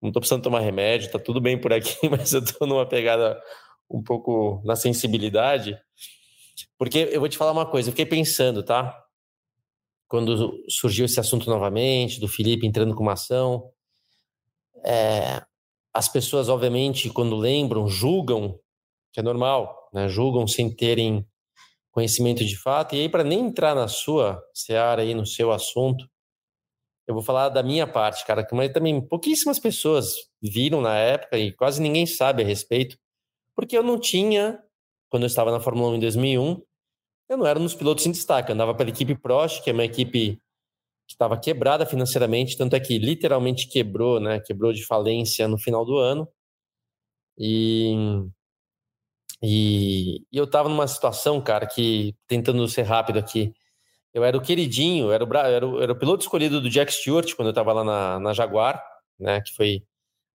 [0.02, 3.40] não tô precisando tomar remédio, tá tudo bem por aqui, mas eu tô numa pegada
[3.88, 5.78] um pouco na sensibilidade.
[6.76, 8.96] Porque eu vou te falar uma coisa, eu fiquei pensando, tá?
[10.08, 13.70] Quando surgiu esse assunto novamente, do Felipe entrando com uma ação,
[14.84, 15.42] é,
[15.92, 18.58] as pessoas, obviamente, quando lembram, julgam,
[19.12, 20.08] que é normal, né?
[20.08, 21.26] julgam sem terem
[21.90, 22.94] conhecimento de fato.
[22.94, 26.08] E aí, para nem entrar na sua seara aí, no seu assunto,
[27.06, 31.52] eu vou falar da minha parte, cara, que também pouquíssimas pessoas viram na época e
[31.52, 32.96] quase ninguém sabe a respeito,
[33.56, 34.62] porque eu não tinha
[35.10, 36.62] quando eu estava na Fórmula 1 em 2001,
[37.28, 38.50] eu não era um dos pilotos em destaque.
[38.50, 40.40] Eu andava pela equipe Prost, que é uma equipe
[41.14, 44.40] estava quebrada financeiramente, tanto é que literalmente quebrou, né?
[44.40, 46.28] Quebrou de falência no final do ano.
[47.38, 47.94] E
[49.42, 53.54] E, e eu tava numa situação, cara, que, tentando ser rápido aqui,
[54.14, 57.34] eu era o queridinho, era o, era o, era o piloto escolhido do Jack Stewart
[57.36, 58.82] quando eu tava lá na, na Jaguar,
[59.18, 59.40] né?
[59.42, 59.84] Que foi.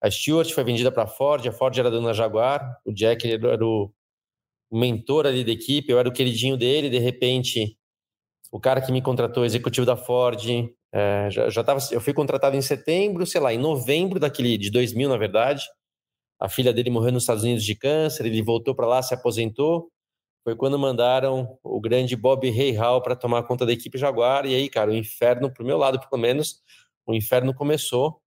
[0.02, 3.66] A Stewart foi vendida para a Ford, a Ford era dona Jaguar, o Jack era
[3.66, 3.92] o
[4.72, 7.78] mentor ali da equipe, eu era o queridinho dele, de repente,
[8.56, 10.42] o cara que me contratou, executivo da Ford,
[10.94, 14.72] é, já, já tava, eu fui contratado em setembro, sei lá, em novembro daquele de
[14.72, 15.66] 2000, na verdade.
[16.40, 19.92] A filha dele morreu nos Estados Unidos de câncer, ele voltou para lá, se aposentou.
[20.42, 24.46] Foi quando mandaram o grande Bob Hall para tomar conta da equipe Jaguar.
[24.46, 26.62] E aí, cara, o inferno, pro meu lado, pelo menos,
[27.06, 28.22] o inferno começou.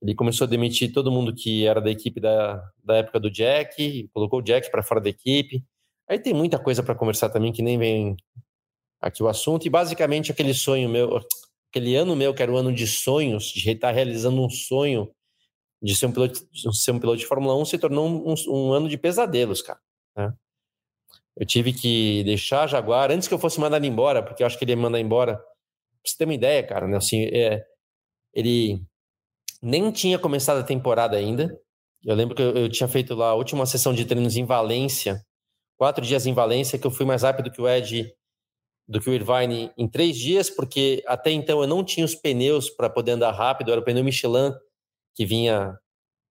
[0.00, 4.08] Ele começou a demitir todo mundo que era da equipe da, da época do Jack,
[4.14, 5.62] colocou o Jack para fora da equipe.
[6.08, 8.16] Aí tem muita coisa para conversar também que nem vem
[9.00, 9.66] aqui o assunto.
[9.66, 11.20] E basicamente aquele sonho meu,
[11.70, 15.10] aquele ano meu, que era o ano de sonhos, de estar realizando um sonho
[15.80, 16.40] de ser um piloto,
[16.72, 19.78] ser um piloto de Fórmula 1, se tornou um, um ano de pesadelos, cara.
[20.16, 20.32] Né?
[21.36, 24.64] Eu tive que deixar Jaguar antes que eu fosse mandado embora, porque eu acho que
[24.64, 25.36] ele ia mandar embora.
[25.36, 25.46] Pra
[26.04, 26.96] você ter uma ideia, cara, né?
[26.96, 27.64] Assim, é,
[28.34, 28.82] ele
[29.62, 31.56] nem tinha começado a temporada ainda.
[32.04, 35.24] Eu lembro que eu, eu, tinha feito lá a última sessão de treinos em Valência,
[35.76, 38.12] quatro dias em Valência, que eu fui mais rápido que o Ed
[38.88, 42.70] do que o Irvine em três dias, porque até então eu não tinha os pneus
[42.70, 44.54] para poder andar rápido, era o pneu Michelin
[45.14, 45.78] que vinha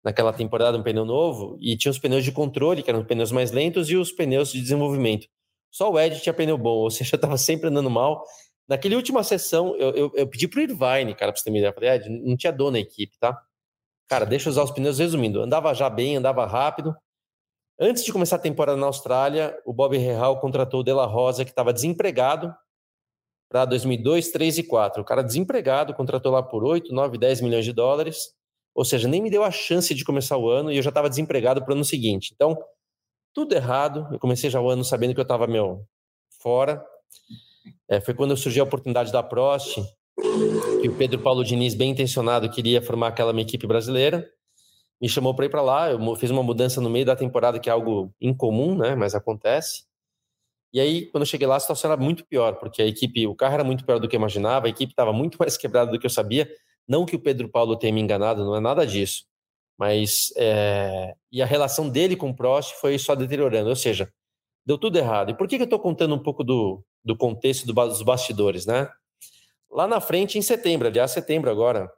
[0.03, 3.31] naquela temporada, um pneu novo, e tinha os pneus de controle, que eram os pneus
[3.31, 5.27] mais lentos, e os pneus de desenvolvimento.
[5.69, 8.23] Só o Ed tinha pneu bom, ou seja, eu estava sempre andando mal.
[8.67, 11.73] Naquela última sessão, eu, eu, eu pedi pro Irvine, cara, pra você ter uma ideia.
[11.73, 13.37] Falei, Ed, não tinha dor na equipe, tá?
[14.07, 16.95] Cara, deixa eu usar os pneus, resumindo, andava já bem, andava rápido.
[17.79, 21.45] Antes de começar a temporada na Austrália, o Bob Real contratou o De La Rosa,
[21.45, 22.51] que estava desempregado,
[23.47, 25.01] para 2002, 3 e 4.
[25.01, 28.33] O cara desempregado, contratou lá por 8, 9, 10 milhões de dólares.
[28.73, 31.07] Ou seja, nem me deu a chance de começar o ano e eu já estava
[31.07, 32.31] desempregado para o ano seguinte.
[32.33, 32.57] Então,
[33.31, 34.07] tudo errado.
[34.11, 35.85] Eu comecei já o ano sabendo que eu estava, meu,
[36.41, 36.83] fora.
[37.87, 39.77] É, foi quando surgiu a oportunidade da Prost,
[40.81, 44.27] que o Pedro Paulo Diniz, bem intencionado, queria formar aquela minha equipe brasileira
[45.01, 45.91] me chamou para ir para lá.
[45.91, 48.95] Eu fiz uma mudança no meio da temporada, que é algo incomum, né?
[48.95, 49.85] Mas acontece.
[50.73, 53.35] E aí, quando eu cheguei lá, a situação era muito pior, porque a equipe, o
[53.35, 55.99] carro era muito pior do que eu imaginava, a equipe estava muito mais quebrada do
[55.99, 56.49] que eu sabia.
[56.87, 59.25] Não que o Pedro Paulo tenha me enganado, não é nada disso.
[59.77, 61.15] Mas, é...
[61.31, 64.11] e a relação dele com o Prost foi só deteriorando, ou seja,
[64.65, 65.31] deu tudo errado.
[65.31, 68.65] E por que, que eu estou contando um pouco do, do contexto do, dos bastidores,
[68.65, 68.89] né?
[69.71, 71.91] Lá na frente, em setembro, aliás, setembro agora,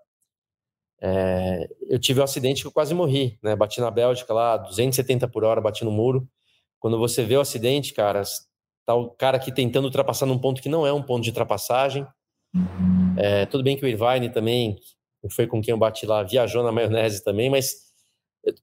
[1.02, 3.56] é, eu tive um acidente que eu quase morri, né?
[3.56, 6.28] Bati na Bélgica lá, 270 por hora, bati no muro.
[6.80, 8.22] Quando você vê o acidente, cara,
[8.86, 12.06] tá o cara aqui tentando ultrapassar num ponto que não é um ponto de ultrapassagem.
[13.18, 14.78] É, tudo bem que o Irvine também,
[15.32, 17.90] foi com quem eu bati lá, viajou na maionese também, mas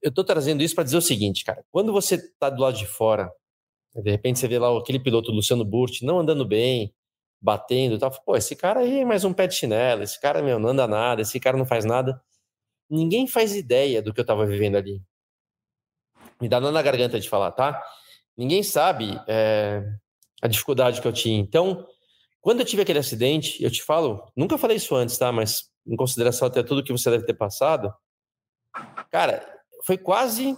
[0.01, 1.63] eu tô trazendo isso para dizer o seguinte, cara.
[1.71, 3.31] Quando você tá do lado de fora,
[3.95, 6.93] de repente você vê lá aquele piloto Luciano Burti não andando bem,
[7.41, 10.59] batendo, tal, pô, esse cara aí é mais um pé de chinelo, esse cara meu
[10.59, 12.21] não anda nada, esse cara não faz nada
[12.89, 15.01] ninguém faz ideia do que eu estava vivendo ali.
[16.39, 17.81] Me dá na garganta de falar, tá?
[18.35, 19.83] Ninguém sabe é,
[20.41, 21.39] a dificuldade que eu tinha.
[21.39, 21.85] Então,
[22.39, 25.31] quando eu tive aquele acidente, eu te falo, nunca falei isso antes, tá?
[25.31, 27.91] Mas em consideração até tudo que você deve ter passado,
[29.09, 29.45] cara,
[29.83, 30.55] foi quase.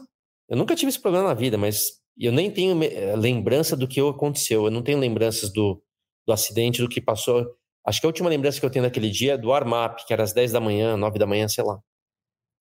[0.49, 2.77] Eu nunca tive esse problema na vida, mas eu nem tenho
[3.15, 4.65] lembrança do que aconteceu.
[4.65, 5.82] Eu não tenho lembranças do,
[6.30, 7.55] do acidente, do que passou.
[7.84, 10.21] Acho que a última lembrança que eu tenho daquele dia é do Armap, que era
[10.21, 11.73] às 10 da manhã, 9 da manhã, sei lá.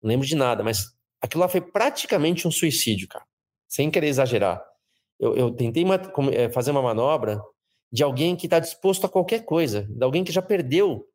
[0.02, 3.24] Não lembro de nada, mas aquilo lá foi praticamente um suicídio, cara.
[3.66, 4.62] Sem querer exagerar.
[5.18, 5.82] Eu, eu tentei
[6.32, 7.40] é, fazer uma manobra
[7.90, 11.06] de alguém que está disposto a qualquer coisa, de alguém que já perdeu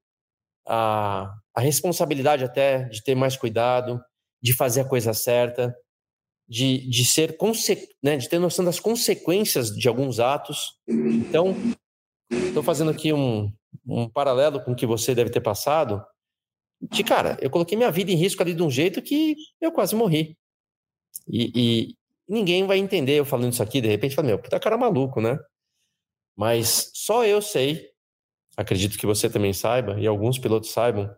[0.67, 4.01] a, a responsabilidade até de ter mais cuidado,
[4.41, 5.75] de fazer a coisa certa,
[6.47, 7.37] de, de ser
[8.01, 10.79] né, de ter noção das consequências de alguns atos.
[10.87, 11.55] Então,
[12.29, 13.51] estou fazendo aqui um,
[13.85, 16.03] um paralelo com o que você deve ter passado
[16.81, 19.95] de cara, eu coloquei minha vida em risco ali de um jeito que eu quase
[19.95, 20.37] morri.
[21.27, 21.95] E, e
[22.27, 25.37] ninguém vai entender eu falando isso aqui, de repente, fala, meu, puta cara maluco, né?
[26.37, 27.89] Mas só eu sei,
[28.55, 31.13] acredito que você também saiba, e alguns pilotos saibam,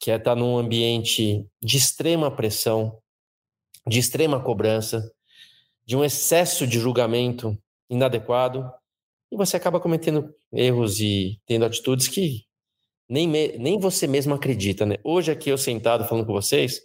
[0.00, 3.00] que é estar num ambiente de extrema pressão,
[3.86, 5.08] de extrema cobrança,
[5.84, 7.56] de um excesso de julgamento
[7.88, 8.72] inadequado,
[9.30, 12.44] e você acaba cometendo erros e tendo atitudes que
[13.08, 14.96] nem, me, nem você mesmo acredita, né?
[15.04, 16.80] Hoje aqui eu sentado falando com vocês,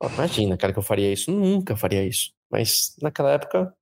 [0.00, 1.30] ó, imagina, cara, que eu faria isso.
[1.30, 2.32] Nunca faria isso.
[2.50, 3.74] Mas naquela época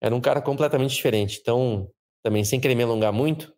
[0.00, 1.38] era um cara completamente diferente.
[1.40, 1.90] Então,
[2.22, 3.54] também sem querer me alongar muito,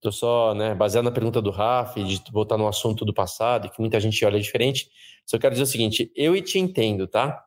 [0.00, 3.70] tô só, né, baseado na pergunta do Rafa e de voltar no assunto do passado,
[3.70, 4.90] que muita gente olha diferente,
[5.26, 7.42] só quero dizer o seguinte, eu te entendo, tá?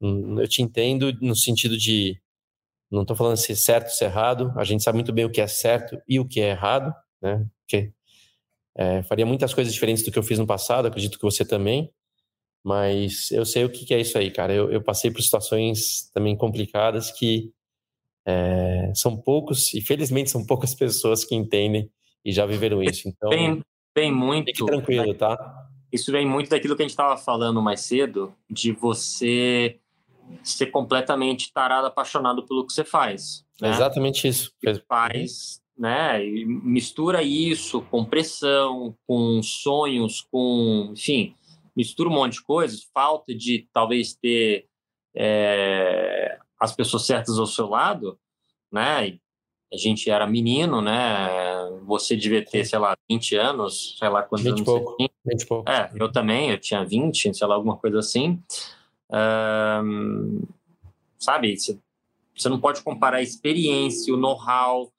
[0.00, 2.20] Hum, eu te entendo no sentido de
[2.90, 4.52] não estou falando se é certo ou se é errado.
[4.56, 7.44] A gente sabe muito bem o que é certo e o que é errado, né?
[7.60, 7.92] Porque
[8.76, 10.86] é, faria muitas coisas diferentes do que eu fiz no passado.
[10.86, 11.90] Acredito que você também.
[12.64, 14.52] Mas eu sei o que, que é isso aí, cara.
[14.52, 17.52] Eu, eu, passei por situações também complicadas que
[18.26, 21.88] é, são poucos, e felizmente são poucas pessoas que entendem
[22.24, 23.08] e já viveram isso.
[23.08, 23.62] Então, vem,
[23.96, 24.46] vem muito.
[24.46, 25.36] Fique tranquilo, tá?
[25.92, 29.78] Isso vem muito daquilo que a gente estava falando mais cedo, de você
[30.42, 33.44] ser completamente tarado, apaixonado pelo que você faz.
[33.60, 33.68] Né?
[33.68, 34.52] É exatamente isso.
[34.60, 36.24] Que faz, né?
[36.24, 41.34] E mistura isso com pressão, com sonhos, com, enfim,
[41.76, 42.88] mistura um monte de coisas.
[42.94, 44.66] Falta de talvez ter
[45.14, 48.18] é, as pessoas certas ao seu lado,
[48.72, 49.18] né?
[49.72, 51.28] A gente era menino, né?
[51.86, 55.10] Você devia ter, sei lá, 20 anos, sei lá quantos 20 anos pouco, você tinha.
[55.24, 55.70] 20 pouco.
[55.70, 58.40] É, eu também, eu tinha 20, sei lá, alguma coisa assim.
[59.10, 60.42] Um,
[61.18, 64.92] sabe, você não pode comparar a experiência, o know-how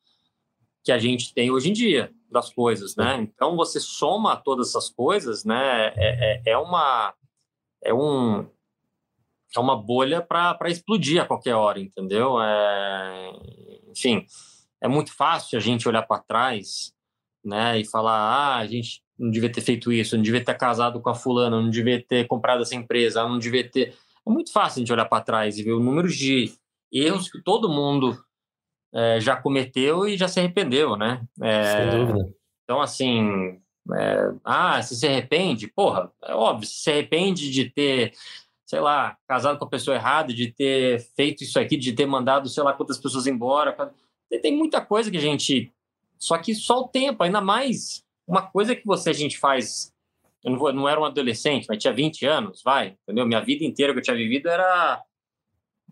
[0.83, 3.21] que a gente tem hoje em dia das coisas, né?
[3.21, 5.87] Então você soma todas essas coisas, né?
[5.95, 7.13] É, é, é uma
[7.83, 8.49] é um
[9.55, 12.41] é uma bolha para explodir a qualquer hora, entendeu?
[12.41, 13.31] É,
[13.89, 14.25] enfim,
[14.81, 16.93] é muito fácil a gente olhar para trás,
[17.43, 17.79] né?
[17.79, 21.09] E falar, ah, a gente não devia ter feito isso, não devia ter casado com
[21.09, 23.95] a fulana, não devia ter comprado essa empresa, não devia ter.
[24.25, 26.51] É muito fácil a gente olhar para trás e ver o número de
[26.91, 28.17] erros que todo mundo
[28.93, 31.25] é, já cometeu e já se arrependeu, né?
[31.41, 32.29] É, Sem dúvida.
[32.63, 33.59] Então, assim,
[33.95, 35.67] é, ah, se se arrepende?
[35.67, 38.13] Porra, é óbvio, se se arrepende de ter,
[38.65, 42.49] sei lá, casado com a pessoa errada, de ter feito isso aqui, de ter mandado,
[42.49, 43.75] sei lá, quantas pessoas embora.
[44.41, 45.71] Tem muita coisa que a gente.
[46.19, 49.93] Só que só o tempo, ainda mais uma coisa que você a gente faz.
[50.43, 53.25] Eu não, vou, não era um adolescente, mas tinha 20 anos, vai, entendeu?
[53.25, 55.01] Minha vida inteira que eu tinha vivido era,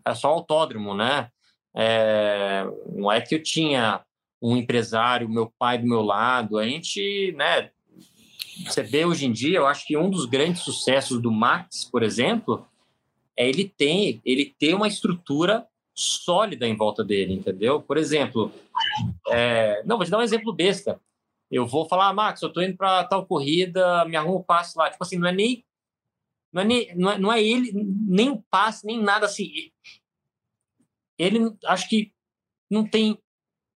[0.04, 1.30] era só autódromo, né?
[1.74, 2.64] É,
[2.94, 4.04] não é que eu tinha
[4.40, 7.70] um empresário, meu pai do meu lado, a gente, né?
[8.64, 12.02] Você vê hoje em dia, eu acho que um dos grandes sucessos do Max, por
[12.02, 12.66] exemplo,
[13.36, 17.80] é ele tem ele ter uma estrutura sólida em volta dele, entendeu?
[17.80, 18.52] Por exemplo,
[19.28, 21.00] é, não, vou te dar um exemplo besta
[21.50, 24.76] eu vou falar, ah, Max, eu tô indo para tal corrida, me arruma o passe
[24.76, 24.90] lá.
[24.90, 25.64] Tipo assim, não é nem.
[26.52, 29.50] Não é, nem, não é, não é ele, nem o passe, nem nada assim.
[31.18, 32.12] Ele, acho que
[32.70, 33.18] não tem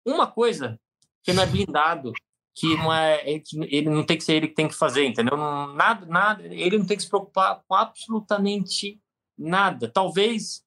[0.06, 0.80] uma coisa
[1.24, 2.14] que não é blindado,
[2.56, 3.22] que não é.
[3.26, 5.38] Ele não tem que ser ele que tem que fazer, entendeu?
[5.38, 6.44] Nada, nada.
[6.44, 9.00] Ele não tem que se preocupar com absolutamente
[9.38, 9.90] nada.
[9.90, 10.64] Talvez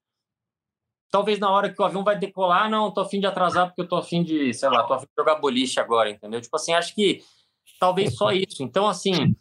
[1.13, 3.87] talvez na hora que o avião vai decolar, não, tô afim de atrasar porque eu
[3.87, 6.41] tô afim de, sei lá, tô afim de jogar boliche agora, entendeu?
[6.41, 7.21] Tipo assim, acho que
[7.79, 8.63] talvez só isso.
[8.63, 9.35] Então, assim,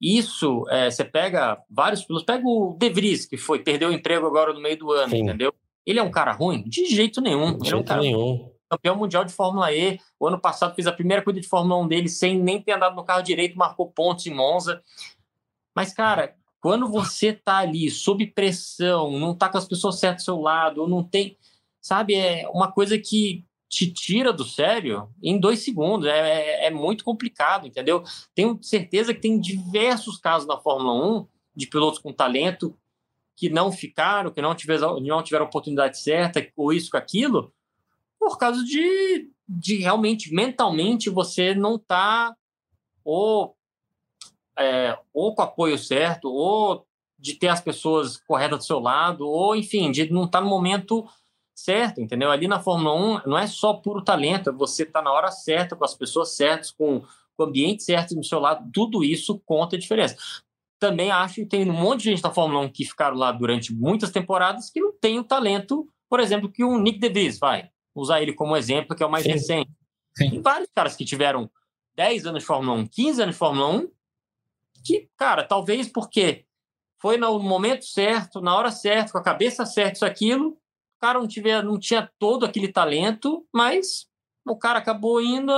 [0.00, 4.26] isso, é, você pega vários pilotos, pega o De Vries, que foi, perdeu o emprego
[4.26, 5.22] agora no meio do ano, Sim.
[5.22, 5.54] entendeu?
[5.86, 6.64] Ele é um cara ruim?
[6.64, 7.56] De jeito nenhum.
[7.56, 8.50] De jeito é um cara nenhum.
[8.68, 10.00] Campeão mundial de Fórmula E.
[10.18, 12.96] O ano passado fez a primeira corrida de Fórmula 1 dele sem nem ter andado
[12.96, 14.82] no carro direito, marcou pontos em Monza.
[15.72, 20.36] Mas, cara, quando você tá ali sob pressão, não tá com as pessoas certas ao
[20.36, 21.36] seu lado, ou não tem,
[21.80, 26.06] sabe, é uma coisa que te tira do sério em dois segundos.
[26.06, 28.04] É, é, é muito complicado, entendeu?
[28.32, 32.78] Tenho certeza que tem diversos casos na Fórmula 1 de pilotos com talento
[33.34, 37.52] que não ficaram, que não tiveram, não tiveram oportunidade certa, ou isso, com aquilo,
[38.20, 42.36] por causa de, de realmente, mentalmente, você não tá
[43.04, 43.56] ou
[44.62, 46.86] é, ou com apoio certo, ou
[47.18, 50.50] de ter as pessoas corretas do seu lado, ou enfim, de não estar tá no
[50.50, 51.06] momento
[51.54, 52.30] certo, entendeu?
[52.30, 52.94] Ali na Fórmula
[53.24, 55.94] 1 não é só puro talento, é você estar tá na hora certa, com as
[55.94, 60.16] pessoas certas, com, com o ambiente certo do seu lado, tudo isso conta a diferença.
[60.80, 63.72] Também acho que tem um monte de gente na Fórmula 1 que ficaram lá durante
[63.72, 67.70] muitas temporadas que não tem o talento, por exemplo, que o Nick DeVries vai.
[67.94, 69.30] Usar ele como exemplo, que é o mais Sim.
[69.30, 69.70] recente.
[70.16, 70.30] Sim.
[70.30, 71.48] Tem vários caras que tiveram
[71.94, 73.88] 10 anos de Fórmula 1, 15 anos de Fórmula 1,
[74.82, 76.44] que, cara, talvez porque
[77.00, 81.18] foi no momento certo, na hora certa, com a cabeça certa, isso, aquilo, o cara
[81.18, 84.06] não, tiver, não tinha todo aquele talento, mas
[84.46, 85.52] o cara acabou indo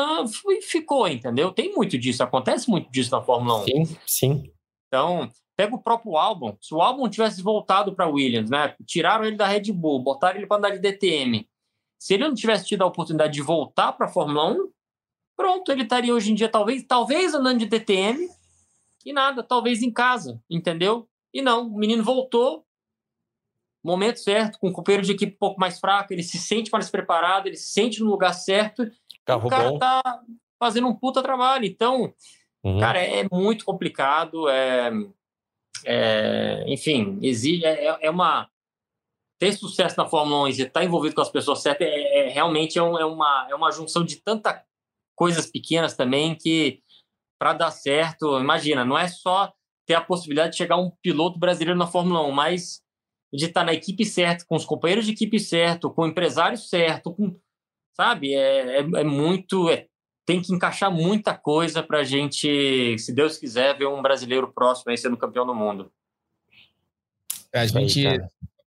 [0.49, 1.53] e ficou, entendeu?
[1.53, 3.65] Tem muito disso, acontece muito disso na Fórmula 1.
[3.65, 4.53] Sim, sim.
[4.89, 6.57] Então, pega o próprio álbum.
[6.61, 8.75] Se o álbum tivesse voltado para Williams, né?
[8.87, 11.49] Tiraram ele da Red Bull, botaram ele para andar de DTM.
[11.99, 14.71] Se ele não tivesse tido a oportunidade de voltar para a Fórmula 1,
[15.37, 18.29] pronto, ele estaria hoje em dia, talvez, talvez andando de DTM,
[19.05, 21.09] e nada, talvez em casa, entendeu?
[21.33, 22.65] E não, o menino voltou,
[23.85, 26.89] momento certo, com um companheiro de equipe um pouco mais fraco, ele se sente mais
[26.89, 28.91] preparado, ele se sente no lugar certo.
[29.25, 29.79] Carro o cara bom.
[29.79, 30.23] tá
[30.59, 31.67] fazendo um puta trabalho.
[31.67, 32.15] Então,
[32.65, 32.81] uhum.
[32.81, 34.49] cara, é muito complicado.
[34.49, 34.91] É,
[35.85, 38.49] é, enfim, exige, é, é uma
[39.39, 42.29] ter sucesso na Fórmula 1 e estar tá envolvido com as pessoas certas é, é
[42.29, 44.65] realmente é, um, é, uma, é uma junção de tanta
[45.15, 46.81] coisas pequenas também que
[47.45, 49.53] para dar certo, imagina, não é só
[49.87, 52.81] ter a possibilidade de chegar um piloto brasileiro na Fórmula 1, mas
[53.31, 56.57] de estar tá na equipe certa, com os companheiros de equipe certo, com o empresário
[56.57, 57.39] certo, com,
[57.95, 58.33] sabe?
[58.35, 59.69] É, é, é muito.
[59.69, 59.85] É,
[60.25, 64.91] tem que encaixar muita coisa para a gente, se Deus quiser, ver um brasileiro próximo
[64.91, 65.93] aí sendo campeão do mundo.
[67.53, 68.05] A gente,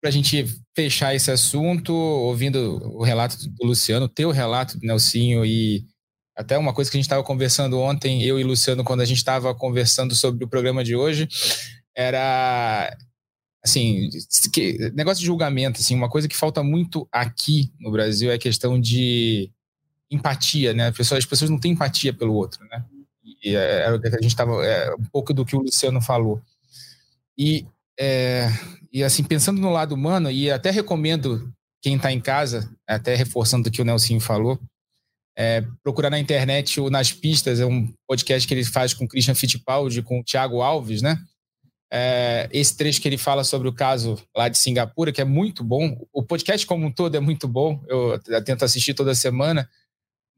[0.03, 5.47] para a gente fechar esse assunto, ouvindo o relato do Luciano, teu relato do Nelsinho
[5.47, 5.87] e
[6.37, 9.19] até uma coisa que a gente estava conversando ontem, eu e Luciano, quando a gente
[9.19, 11.29] estava conversando sobre o programa de hoje,
[11.95, 12.95] era
[13.65, 14.09] assim,
[14.53, 18.39] que, negócio de julgamento, assim, uma coisa que falta muito aqui no Brasil é a
[18.39, 19.51] questão de
[20.11, 20.89] empatia, né?
[20.89, 22.85] As pessoas, as pessoas não têm empatia pelo outro, né?
[23.43, 26.41] E é, o que a gente estava, é, um pouco do que o Luciano falou.
[27.37, 27.67] E
[27.99, 28.49] é,
[28.93, 33.69] e assim, pensando no lado humano, e até recomendo quem está em casa, até reforçando
[33.69, 34.59] o que o Nelson falou,
[35.37, 39.09] é, procurar na internet o Nas Pistas, é um podcast que ele faz com o
[39.09, 41.19] Christian Fittipaldi, com o Thiago Alves, né?
[41.93, 45.63] É, esse trecho que ele fala sobre o caso lá de Singapura, que é muito
[45.63, 45.97] bom.
[46.13, 49.69] O podcast como um todo é muito bom, eu tento assistir toda semana,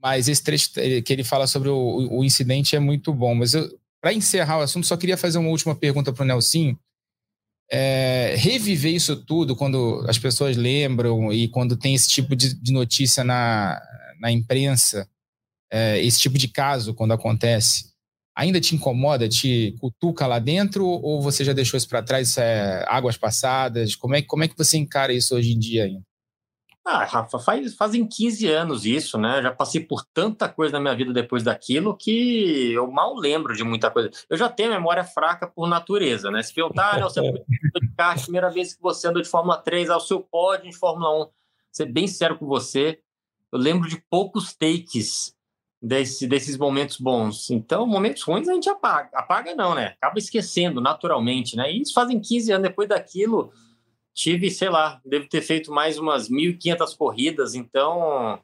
[0.02, 3.34] mas esse trecho que ele fala sobre o, o incidente é muito bom.
[3.34, 3.52] Mas
[4.00, 6.78] para encerrar o assunto, só queria fazer uma última pergunta para o Nelsinho
[7.70, 12.72] é, reviver isso tudo quando as pessoas lembram e quando tem esse tipo de, de
[12.72, 13.80] notícia na,
[14.20, 15.08] na imprensa,
[15.70, 17.92] é, esse tipo de caso quando acontece,
[18.34, 22.84] ainda te incomoda, te cutuca lá dentro ou você já deixou isso para trás, é,
[22.88, 23.94] águas passadas?
[23.94, 26.07] Como é, como é que você encara isso hoje em dia ainda?
[26.90, 29.42] Ah, Rafa, faz, fazem 15 anos isso, né?
[29.42, 33.62] Já passei por tanta coisa na minha vida depois daquilo que eu mal lembro de
[33.62, 34.10] muita coisa.
[34.30, 36.42] Eu já tenho memória fraca por natureza, né?
[36.42, 40.00] Se perguntar, ah, você de kart, primeira vez que você andou de Fórmula 3, ao
[40.00, 41.28] seu pódio de Fórmula 1,
[41.70, 42.98] ser bem sério com você,
[43.52, 45.34] eu lembro de poucos takes
[45.82, 47.50] desse, desses momentos bons.
[47.50, 49.10] Então, momentos ruins a gente apaga.
[49.12, 49.88] Apaga não, né?
[50.00, 51.70] Acaba esquecendo naturalmente, né?
[51.70, 53.52] E isso fazem 15 anos depois daquilo
[54.18, 58.42] tive, sei lá, devo ter feito mais umas 1.500 corridas, então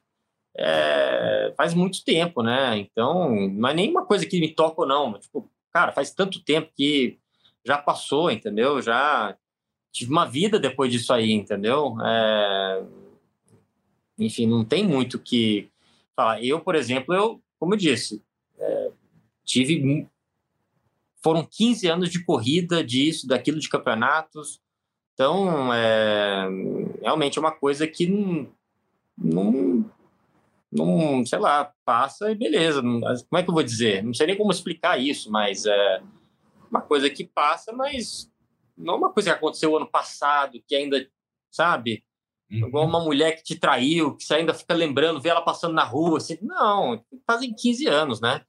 [0.57, 2.77] é, faz muito tempo, né?
[2.77, 5.19] Então, não é nenhuma coisa que me toca ou não.
[5.19, 7.19] Tipo, cara, faz tanto tempo que
[7.65, 8.81] já passou, entendeu?
[8.81, 9.35] Já
[9.91, 11.97] tive uma vida depois disso aí, entendeu?
[12.01, 12.83] É,
[14.17, 15.69] enfim, não tem muito que
[16.15, 16.41] falar.
[16.41, 18.23] Eu, por exemplo, eu, como eu disse,
[18.57, 18.91] é,
[19.43, 20.07] tive.
[21.21, 24.63] Foram 15 anos de corrida, disso, daquilo, de campeonatos.
[25.15, 26.45] Então, é,
[27.01, 28.51] realmente é uma coisa que não,
[29.17, 29.89] não,
[30.69, 32.81] não, sei lá, passa e beleza.
[32.81, 34.03] Como é que eu vou dizer?
[34.03, 36.01] Não sei nem como explicar isso, mas é
[36.69, 38.29] uma coisa que passa, mas
[38.77, 41.07] não é uma coisa que aconteceu ano passado, que ainda,
[41.49, 42.03] sabe?
[42.51, 42.67] Uhum.
[42.67, 45.85] Igual uma mulher que te traiu, que você ainda fica lembrando, vê ela passando na
[45.85, 46.37] rua, assim.
[46.41, 48.41] Não, fazem 15 anos, né?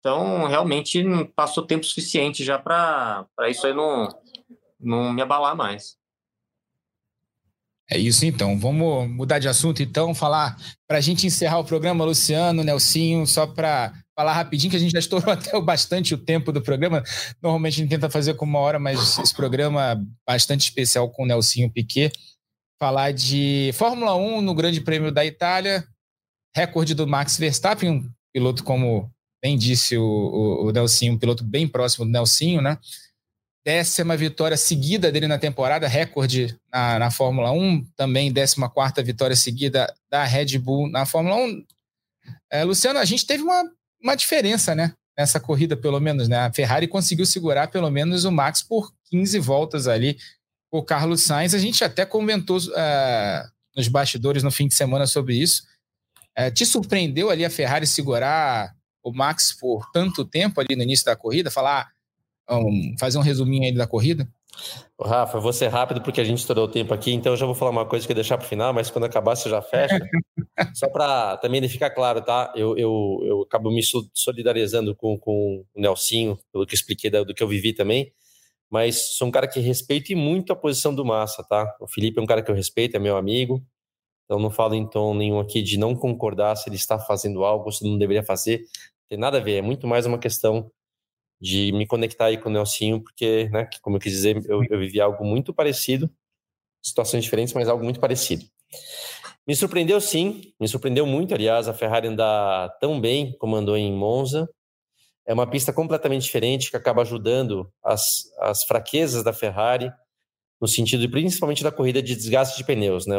[0.00, 4.08] Então, realmente, não passou tempo suficiente já para isso aí não,
[4.80, 5.98] não me abalar mais.
[7.90, 8.58] É isso então.
[8.58, 10.56] Vamos mudar de assunto então, falar
[10.88, 14.92] para a gente encerrar o programa, Luciano, Nelsinho, só para falar rapidinho que a gente
[14.92, 17.02] já estourou até bastante o tempo do programa.
[17.40, 21.26] Normalmente a gente tenta fazer com uma hora, mas esse programa bastante especial com o
[21.26, 22.10] Nelsinho Piquet.
[22.80, 25.86] Falar de Fórmula 1 no Grande Prêmio da Itália,
[26.54, 29.10] recorde do Max Verstappen, um piloto como
[29.42, 32.78] bem disse o, o, o Nelsinho, um piloto bem próximo do Nelsinho, né?
[33.66, 39.34] Décima vitória seguida dele na temporada, recorde na, na Fórmula 1, também décima quarta vitória
[39.34, 41.64] seguida da Red Bull na Fórmula 1.
[42.48, 43.64] É, Luciano, a gente teve uma,
[44.00, 44.94] uma diferença, né?
[45.18, 46.38] Nessa corrida, pelo menos, né?
[46.38, 50.16] A Ferrari conseguiu segurar pelo menos o Max por 15 voltas ali.
[50.70, 55.34] O Carlos Sainz, a gente até comentou uh, nos bastidores no fim de semana sobre
[55.34, 55.64] isso.
[56.38, 61.04] Uh, te surpreendeu ali a Ferrari segurar o Max por tanto tempo ali no início
[61.04, 61.50] da corrida?
[61.50, 61.95] Falar,
[62.50, 64.28] um, fazer um resuminho aí da corrida?
[65.00, 67.54] Rafa, vou ser rápido porque a gente estourou o tempo aqui, então eu já vou
[67.54, 69.98] falar uma coisa que eu deixar para o final, mas quando acabar você já fecha.
[70.74, 72.52] Só para também ficar claro, tá?
[72.56, 73.82] Eu, eu, eu acabo me
[74.14, 78.10] solidarizando com, com o Nelsinho, pelo que eu expliquei do que eu vivi também,
[78.70, 81.76] mas sou um cara que respeito muito a posição do Massa, tá?
[81.78, 83.62] O Felipe é um cara que eu respeito, é meu amigo,
[84.24, 87.70] então não falo em tom nenhum aqui de não concordar se ele está fazendo algo,
[87.70, 88.64] se não deveria fazer,
[89.08, 90.70] tem nada a ver, é muito mais uma questão
[91.40, 94.78] de me conectar aí com o Nelsinho, porque, né, como eu quis dizer, eu, eu
[94.78, 96.10] vivi algo muito parecido,
[96.82, 98.44] situações diferentes, mas algo muito parecido.
[99.46, 103.92] Me surpreendeu sim, me surpreendeu muito, aliás, a Ferrari andar tão bem como andou em
[103.92, 104.48] Monza.
[105.26, 109.92] É uma pista completamente diferente que acaba ajudando as, as fraquezas da Ferrari.
[110.60, 113.16] no sentido principalmente da corrida de desgaste de pneus, né?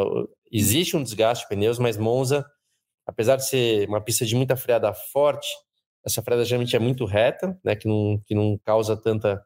[0.51, 2.45] Existe um desgaste de pneus, mas Monza,
[3.05, 5.47] apesar de ser uma pista de muita freada forte,
[6.07, 7.75] essa freada geralmente é muito reta, né?
[7.75, 9.43] Que não, que não causa tanta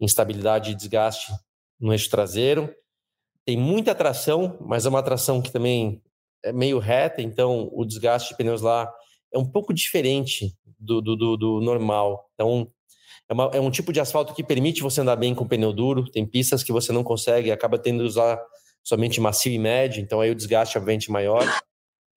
[0.00, 1.32] instabilidade e desgaste
[1.80, 2.74] no eixo traseiro.
[3.44, 6.02] Tem muita tração, mas é uma tração que também
[6.44, 8.92] é meio reta, então o desgaste de pneus lá
[9.32, 12.28] é um pouco diferente do, do, do, do normal.
[12.34, 12.68] Então,
[13.28, 16.10] é, uma, é, um tipo de asfalto que permite você andar bem com pneu duro.
[16.10, 18.40] Tem pistas que você não consegue, acaba tendo que usar
[18.82, 21.44] somente macio e médio, então aí o desgaste obviamente maior.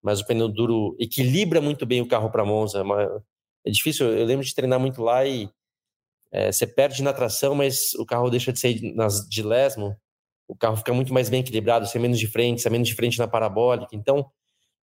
[0.02, 2.80] Mas o pneu duro equilibra muito bem o carro para Monza.
[2.82, 3.35] É,
[3.66, 5.50] é difícil, eu lembro de treinar muito lá e
[6.32, 9.96] é, você perde na tração, mas o carro deixa de ser nas, de lesmo.
[10.48, 13.18] O carro fica muito mais bem equilibrado, sem menos de frente, sem menos de frente
[13.18, 13.96] na parabólica.
[13.96, 14.30] Então,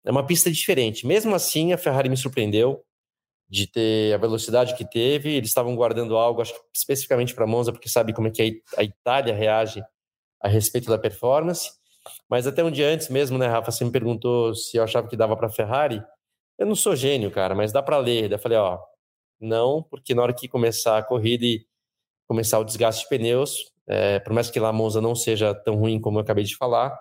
[0.04, 1.06] é uma pista diferente.
[1.06, 2.84] Mesmo assim, a Ferrari me surpreendeu
[3.48, 5.34] de ter a velocidade que teve.
[5.34, 8.82] Eles estavam guardando algo, acho que especificamente para Monza, porque sabe como é que a
[8.82, 9.82] Itália reage
[10.42, 11.70] a respeito da performance.
[12.28, 15.16] Mas até um dia antes mesmo, né, Rafa, você me perguntou se eu achava que
[15.16, 16.02] dava para a Ferrari.
[16.58, 18.28] Eu não sou gênio, cara, mas dá para ler.
[18.28, 18.78] Daí eu falei, ó,
[19.40, 21.66] não, porque na hora que começar a corrida e
[22.26, 26.00] começar o desgaste de pneus, é, por mais que lá Monza não seja tão ruim
[26.00, 26.98] como eu acabei de falar,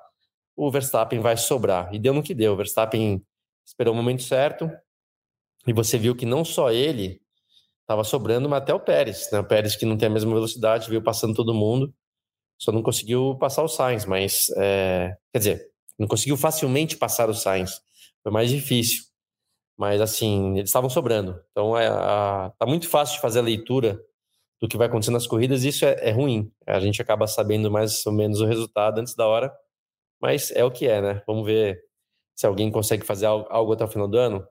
[0.55, 1.93] o Verstappen vai sobrar.
[1.93, 2.53] E deu no que deu.
[2.53, 3.25] O Verstappen
[3.65, 4.69] esperou o momento certo,
[5.67, 7.19] e você viu que não só ele
[7.81, 9.29] estava sobrando, mas até o Pérez.
[9.31, 9.39] Né?
[9.39, 11.93] O Pérez, que não tem a mesma velocidade, veio passando todo mundo,
[12.57, 14.05] só não conseguiu passar o Sainz.
[14.05, 15.15] Mas, é...
[15.33, 17.81] quer dizer, não conseguiu facilmente passar o Sainz.
[18.21, 19.03] Foi mais difícil.
[19.77, 21.39] Mas, assim, eles estavam sobrando.
[21.51, 22.51] Então, é, a...
[22.57, 24.01] tá muito fácil de fazer a leitura
[24.61, 26.51] do que vai acontecer nas corridas, e isso é, é ruim.
[26.65, 29.53] A gente acaba sabendo mais ou menos o resultado antes da hora,
[30.21, 31.21] mas é o que é, né?
[31.27, 31.83] Vamos ver
[32.35, 34.47] se alguém consegue fazer algo até o final do ano.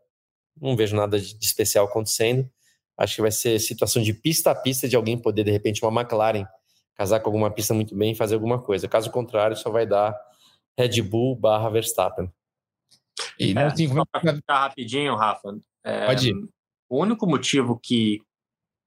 [0.61, 2.49] Não vejo nada de especial acontecendo.
[2.97, 6.01] Acho que vai ser situação de pista a pista de alguém poder, de repente, uma
[6.03, 6.47] McLaren
[6.95, 8.89] casar com alguma pista muito bem e fazer alguma coisa.
[8.89, 10.17] Caso contrário, só vai dar
[10.79, 12.31] Red Bull barra Verstappen.
[13.39, 15.57] E é, assim, só para ficar rapidinho, Rafa.
[15.85, 16.49] É, Pode ir.
[16.89, 18.21] O único motivo que,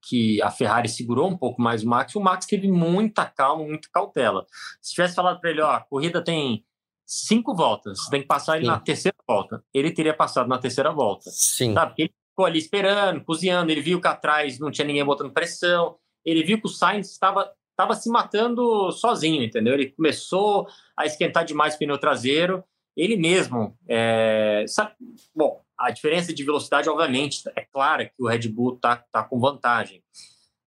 [0.08, 3.88] que a Ferrari segurou um pouco mais o Max, o Max teve muita calma, muita
[3.92, 4.46] cautela.
[4.80, 6.64] Se tivesse falado para ele, ó, a corrida tem
[7.06, 8.70] cinco voltas, você tem que passar ele Sim.
[8.70, 9.64] na terceira volta.
[9.72, 11.30] Ele teria passado na terceira volta.
[11.30, 11.74] Sim.
[11.74, 11.90] Sabe?
[11.90, 15.96] Porque ele ficou ali esperando, cozinhando, ele viu que atrás não tinha ninguém botando pressão,
[16.24, 19.74] ele viu que o Sainz estava estava se matando sozinho, entendeu?
[19.74, 22.64] Ele começou a esquentar demais o pneu traseiro,
[22.98, 23.78] ele mesmo.
[23.88, 24.92] É, sabe,
[25.34, 29.38] bom, a diferença de velocidade, obviamente, é clara que o Red Bull tá, tá com
[29.38, 30.02] vantagem.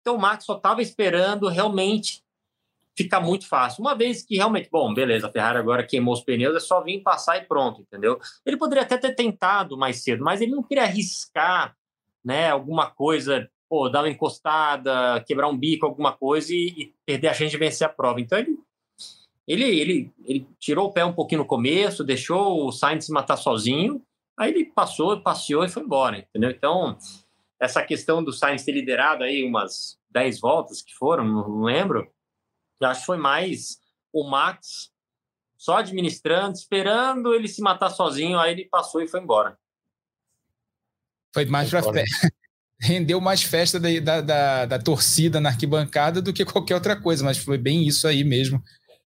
[0.00, 2.24] Então o Max só estava esperando realmente
[2.96, 3.82] fica muito fácil.
[3.82, 7.02] Uma vez que realmente, bom, beleza, a Ferrari agora queimou os pneus, é só vir
[7.02, 8.18] passar e pronto, entendeu?
[8.44, 11.76] Ele poderia até ter tentado mais cedo, mas ele não queria arriscar,
[12.24, 17.28] né, alguma coisa, pô, dar uma encostada, quebrar um bico, alguma coisa e, e perder
[17.28, 18.20] a chance de vencer a prova.
[18.20, 18.56] Então ele,
[19.46, 23.36] ele, ele, ele tirou o pé um pouquinho no começo, deixou o Sainz se matar
[23.36, 24.02] sozinho,
[24.36, 26.50] aí ele passou, passeou e foi embora, entendeu?
[26.50, 26.98] Então,
[27.60, 32.10] essa questão do Sainz ter liderado aí umas 10 voltas que foram, não lembro,
[32.80, 33.78] eu acho que foi mais
[34.12, 34.90] o Max
[35.56, 39.56] só administrando, esperando ele se matar sozinho, aí ele passou e foi embora.
[41.32, 42.32] Foi mais para festa.
[42.78, 47.24] Rendeu mais festa da, da, da, da, torcida na arquibancada do que qualquer outra coisa,
[47.24, 48.62] mas foi bem isso aí mesmo.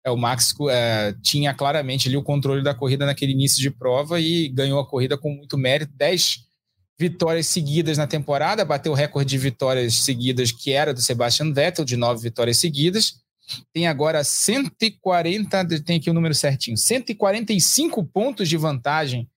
[0.06, 4.20] É, o Max é, tinha claramente ali o controle da corrida naquele início de prova
[4.20, 5.94] e ganhou a corrida com muito mérito.
[5.96, 6.46] 10
[7.00, 11.86] vitórias seguidas na temporada, bateu o recorde de vitórias seguidas que era do Sebastian Vettel,
[11.86, 13.22] de nove vitórias seguidas
[13.74, 19.30] tem agora 140, tem aqui o número certinho, 145 pontos de vantagem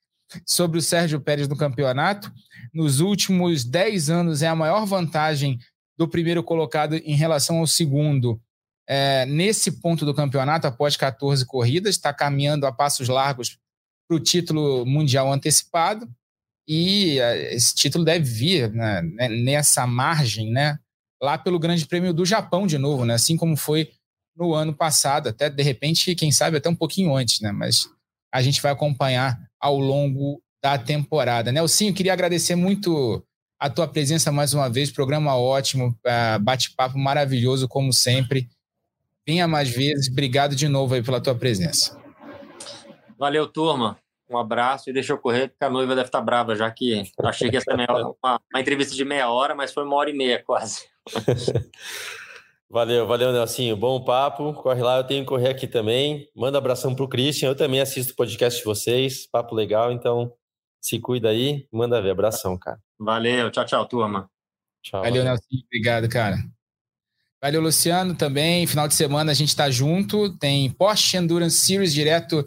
[0.46, 2.32] sobre o Sérgio Pérez no campeonato.
[2.72, 5.58] Nos últimos 10 anos é a maior vantagem
[5.96, 8.40] do primeiro colocado em relação ao segundo.
[8.92, 13.56] É, nesse ponto do campeonato, após 14 corridas, está caminhando a passos largos
[14.08, 16.10] para o título mundial antecipado.
[16.66, 20.76] E é, esse título deve vir né, nessa margem, né?
[21.22, 23.14] Lá pelo Grande Prêmio do Japão de novo, né?
[23.14, 23.92] Assim como foi
[24.36, 27.52] no ano passado, até de repente, quem sabe até um pouquinho antes, né?
[27.52, 27.88] Mas
[28.34, 31.52] a gente vai acompanhar ao longo da temporada.
[31.52, 33.24] Nelsinho, queria agradecer muito
[33.60, 38.48] a tua presença mais uma vez, programa ótimo, é, bate-papo maravilhoso, como sempre.
[39.26, 42.00] Venha mais vezes, obrigado de novo aí pela tua presença.
[43.18, 43.98] Valeu, turma.
[44.28, 47.50] Um abraço e deixa eu correr, porque a noiva deve estar brava, já que achei
[47.50, 50.16] que essa meia hora, uma, uma entrevista de meia hora, mas foi uma hora e
[50.16, 50.88] meia quase.
[52.72, 53.76] Valeu, valeu, Nelsinho.
[53.76, 54.54] Bom papo.
[54.54, 56.28] Corre lá, eu tenho que correr aqui também.
[56.36, 57.48] Manda abração pro Christian.
[57.48, 59.26] Eu também assisto o podcast de vocês.
[59.26, 60.32] Papo legal, então
[60.80, 61.66] se cuida aí.
[61.72, 62.10] Manda ver.
[62.10, 62.78] Abração, cara.
[62.96, 63.50] Valeu.
[63.50, 64.30] Tchau, tchau, turma.
[64.84, 65.02] Tchau.
[65.02, 65.64] Valeu, Nelsinho.
[65.66, 66.36] Obrigado, cara.
[67.42, 68.66] Valeu, Luciano, também.
[68.66, 70.36] Final de semana a gente está junto.
[70.36, 72.44] Tem Porsche Endurance Series direto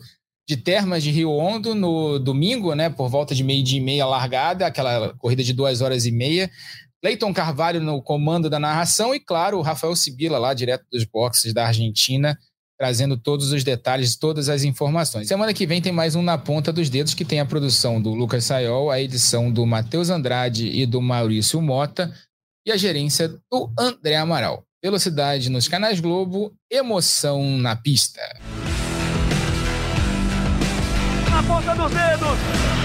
[0.47, 2.89] de Termas de Rio Hondo no domingo, né?
[2.89, 6.51] Por volta de meio-dia e meia largada, aquela corrida de duas horas e meia.
[7.03, 11.53] Leiton Carvalho no comando da narração e, claro, o Rafael Sibila lá, direto dos boxes
[11.53, 12.37] da Argentina,
[12.79, 15.27] trazendo todos os detalhes, todas as informações.
[15.27, 18.13] Semana que vem tem mais um Na Ponta dos Dedos, que tem a produção do
[18.13, 22.13] Lucas Sayol, a edição do Matheus Andrade e do Maurício Mota
[22.65, 24.63] e a gerência do André Amaral.
[24.83, 28.19] Velocidade nos canais Globo, emoção na pista.
[31.31, 32.82] Na ponta dos dedos.